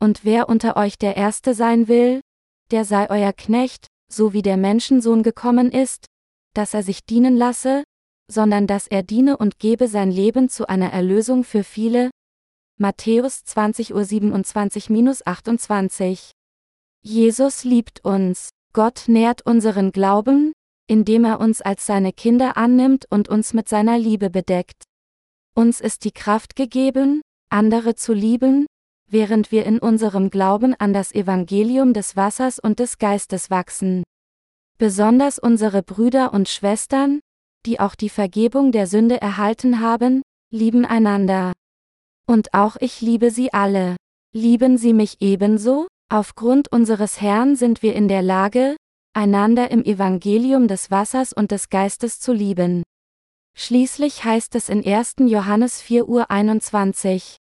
und 0.00 0.24
wer 0.24 0.48
unter 0.48 0.78
euch 0.78 0.96
der 0.96 1.18
Erste 1.18 1.52
sein 1.52 1.88
will, 1.88 2.22
der 2.70 2.86
sei 2.86 3.10
euer 3.10 3.34
Knecht, 3.34 3.86
so 4.10 4.32
wie 4.32 4.40
der 4.40 4.56
Menschensohn 4.56 5.22
gekommen 5.22 5.70
ist, 5.70 6.06
dass 6.54 6.72
er 6.72 6.82
sich 6.84 7.04
dienen 7.04 7.36
lasse, 7.36 7.84
sondern 8.30 8.66
dass 8.66 8.86
er 8.86 9.02
diene 9.02 9.36
und 9.36 9.58
gebe 9.58 9.88
sein 9.88 10.10
Leben 10.10 10.48
zu 10.48 10.68
einer 10.68 10.92
Erlösung 10.92 11.44
für 11.44 11.64
viele. 11.64 12.10
Matthäus 12.78 13.44
20 13.44 13.94
Uhr 13.94 14.02
27-28. 14.02 16.30
Jesus 17.02 17.64
liebt 17.64 18.04
uns. 18.04 18.50
Gott 18.72 19.04
nährt 19.06 19.42
unseren 19.42 19.92
Glauben, 19.92 20.52
indem 20.86 21.24
er 21.24 21.40
uns 21.40 21.60
als 21.60 21.86
seine 21.86 22.12
Kinder 22.12 22.56
annimmt 22.56 23.06
und 23.10 23.28
uns 23.28 23.54
mit 23.54 23.68
seiner 23.68 23.98
Liebe 23.98 24.30
bedeckt. 24.30 24.84
Uns 25.54 25.80
ist 25.80 26.04
die 26.04 26.12
Kraft 26.12 26.56
gegeben, 26.56 27.20
andere 27.50 27.94
zu 27.94 28.14
lieben, 28.14 28.66
während 29.06 29.52
wir 29.52 29.66
in 29.66 29.78
unserem 29.78 30.30
Glauben 30.30 30.74
an 30.74 30.94
das 30.94 31.14
Evangelium 31.14 31.92
des 31.92 32.16
Wassers 32.16 32.58
und 32.58 32.78
des 32.78 32.98
Geistes 32.98 33.50
wachsen. 33.50 34.02
Besonders 34.78 35.38
unsere 35.38 35.82
Brüder 35.82 36.32
und 36.32 36.48
Schwestern, 36.48 37.20
die 37.66 37.80
auch 37.80 37.94
die 37.94 38.08
Vergebung 38.08 38.72
der 38.72 38.86
Sünde 38.86 39.20
erhalten 39.20 39.80
haben, 39.80 40.22
lieben 40.50 40.84
einander. 40.84 41.52
Und 42.26 42.54
auch 42.54 42.76
ich 42.80 43.00
liebe 43.00 43.30
sie 43.30 43.52
alle. 43.52 43.96
Lieben 44.34 44.78
sie 44.78 44.92
mich 44.92 45.16
ebenso? 45.20 45.86
Aufgrund 46.08 46.70
unseres 46.70 47.20
Herrn 47.20 47.56
sind 47.56 47.82
wir 47.82 47.94
in 47.94 48.08
der 48.08 48.22
Lage, 48.22 48.76
einander 49.14 49.70
im 49.70 49.84
Evangelium 49.84 50.68
des 50.68 50.90
Wassers 50.90 51.32
und 51.32 51.50
des 51.50 51.68
Geistes 51.68 52.20
zu 52.20 52.32
lieben. 52.32 52.82
Schließlich 53.54 54.24
heißt 54.24 54.54
es 54.54 54.68
in 54.68 54.84
1. 54.86 55.14
Johannes 55.20 55.80
4 55.82 56.08
Uhr 56.08 56.30
21. 56.30 57.36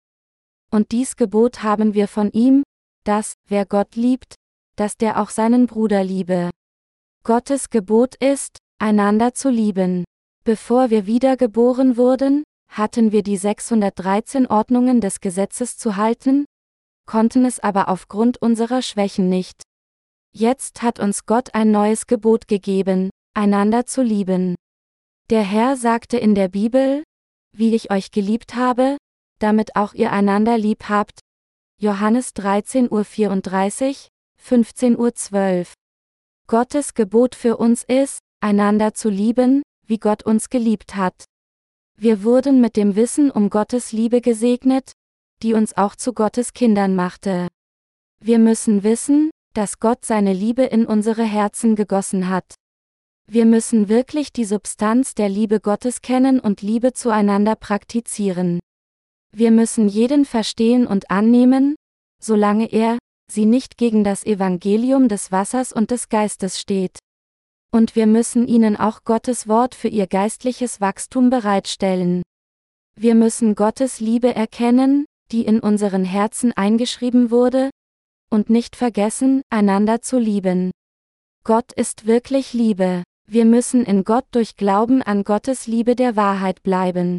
Und 0.71 0.93
dies 0.93 1.17
Gebot 1.17 1.63
haben 1.63 1.95
wir 1.95 2.09
von 2.09 2.31
ihm, 2.33 2.63
dass, 3.05 3.35
wer 3.49 3.67
Gott 3.67 3.97
liebt, 3.97 4.35
dass 4.77 4.97
der 4.97 5.21
auch 5.21 5.31
seinen 5.31 5.67
Bruder 5.67 6.05
liebe. 6.05 6.51
Gottes 7.25 7.71
Gebot 7.71 8.15
ist, 8.17 8.59
einander 8.79 9.35
zu 9.35 9.51
lieben. 9.51 10.05
Bevor 10.45 10.91
wir 10.91 11.07
wiedergeboren 11.07 11.97
wurden, 11.97 12.45
hatten 12.69 13.13
wir 13.13 13.23
die 13.23 13.37
613 13.37 14.47
Ordnungen 14.47 15.01
des 15.01 15.21
Gesetzes 15.21 15.77
zu 15.77 15.97
halten, 15.97 16.45
konnten 17.07 17.45
es 17.45 17.61
aber 17.61 17.89
aufgrund 17.89 18.41
unserer 18.43 18.83
Schwächen 18.83 19.29
nicht. 19.29 19.63
Jetzt 20.33 20.83
hat 20.83 21.01
uns 21.01 21.25
Gott 21.25 21.55
ein 21.55 21.71
neues 21.71 22.07
Gebot 22.07 22.49
gegeben, 22.49 23.11
einander 23.35 23.87
zu 23.87 24.03
lieben. 24.03 24.55
Der 25.31 25.43
Herr 25.43 25.77
sagte 25.77 26.19
in 26.19 26.35
der 26.35 26.49
Bibel, 26.49 27.03
wie 27.57 27.75
ich 27.75 27.91
euch 27.91 28.11
geliebt 28.11 28.55
habe, 28.55 28.97
damit 29.39 29.77
auch 29.77 29.95
ihr 29.95 30.13
einander 30.13 30.59
lieb 30.59 30.89
habt. 30.89 31.21
Johannes 31.81 32.35
13 32.35 32.91
Uhr 32.91 33.05
34, 33.05 34.09
15 34.39 34.99
Uhr 34.99 35.15
12. 35.15 35.75
Gottes 36.47 36.95
Gebot 36.95 37.35
für 37.35 37.57
uns 37.57 37.83
ist, 37.83 38.21
einander 38.41 38.95
zu 38.95 39.09
lieben, 39.09 39.63
wie 39.87 39.99
Gott 39.99 40.25
uns 40.25 40.51
geliebt 40.51 40.97
hat. 40.97 41.25
Wir 41.99 42.23
wurden 42.23 42.61
mit 42.61 42.77
dem 42.77 42.97
Wissen 42.97 43.31
um 43.31 43.51
Gottes 43.51 43.93
Liebe 43.93 44.21
gesegnet, 44.21 44.93
die 45.43 45.55
uns 45.55 45.77
auch 45.77 45.97
zu 45.97 46.13
Gottes 46.13 46.53
Kindern 46.53 46.95
machte. 46.95 47.49
Wir 48.21 48.39
müssen 48.39 48.83
wissen, 48.83 49.31
dass 49.55 49.79
Gott 49.81 50.05
seine 50.05 50.33
Liebe 50.33 50.65
in 50.65 50.87
unsere 50.87 51.25
Herzen 51.25 51.77
gegossen 51.77 52.29
hat. 52.29 52.55
Wir 53.29 53.45
müssen 53.45 53.89
wirklich 53.89 54.33
die 54.33 54.45
Substanz 54.45 55.15
der 55.15 55.29
Liebe 55.29 55.61
Gottes 55.61 56.03
kennen 56.03 56.39
und 56.39 56.63
Liebe 56.63 56.93
zueinander 56.93 57.57
praktizieren. 57.57 58.61
Wir 59.33 59.51
müssen 59.51 59.89
jeden 59.89 60.25
verstehen 60.25 60.87
und 60.87 61.11
annehmen, 61.11 61.75
solange 62.23 62.67
er, 62.67 62.99
sie 63.31 63.47
nicht 63.47 63.77
gegen 63.77 64.05
das 64.05 64.25
Evangelium 64.25 65.09
des 65.09 65.33
Wassers 65.33 65.73
und 65.73 65.91
des 65.91 66.09
Geistes 66.09 66.61
steht. 66.61 66.99
Und 67.73 67.97
wir 67.97 68.07
müssen 68.07 68.47
ihnen 68.47 68.77
auch 68.77 69.05
Gottes 69.05 69.49
Wort 69.49 69.75
für 69.75 69.89
ihr 69.89 70.07
geistliches 70.07 70.81
Wachstum 70.81 71.31
bereitstellen. 71.31 72.23
Wir 72.99 73.15
müssen 73.15 73.55
Gottes 73.55 74.01
Liebe 74.01 74.35
erkennen, 74.35 75.05
die 75.33 75.45
in 75.45 75.61
unseren 75.61 76.05
Herzen 76.05 76.53
eingeschrieben 76.53 77.31
wurde, 77.31 77.71
und 78.31 78.51
nicht 78.51 78.77
vergessen, 78.77 79.43
einander 79.51 80.01
zu 80.01 80.19
lieben. 80.19 80.71
Gott 81.45 81.73
ist 81.73 82.07
wirklich 82.07 82.53
Liebe. 82.53 83.03
Wir 83.29 83.45
müssen 83.45 83.85
in 83.85 84.05
Gott 84.05 84.27
durch 84.31 84.57
Glauben 84.57 85.03
an 85.03 85.25
Gottes 85.25 85.67
Liebe 85.67 85.97
der 85.97 86.17
Wahrheit 86.17 86.63
bleiben. 86.63 87.19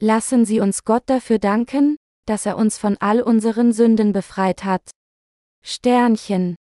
Lassen 0.00 0.44
Sie 0.44 0.60
uns 0.60 0.84
Gott 0.84 1.04
dafür 1.06 1.38
danken, 1.38 1.96
dass 2.26 2.44
er 2.46 2.56
uns 2.56 2.76
von 2.76 2.96
all 2.98 3.22
unseren 3.22 3.72
Sünden 3.72 4.12
befreit 4.12 4.64
hat. 4.64 4.90
Sternchen 5.62 6.56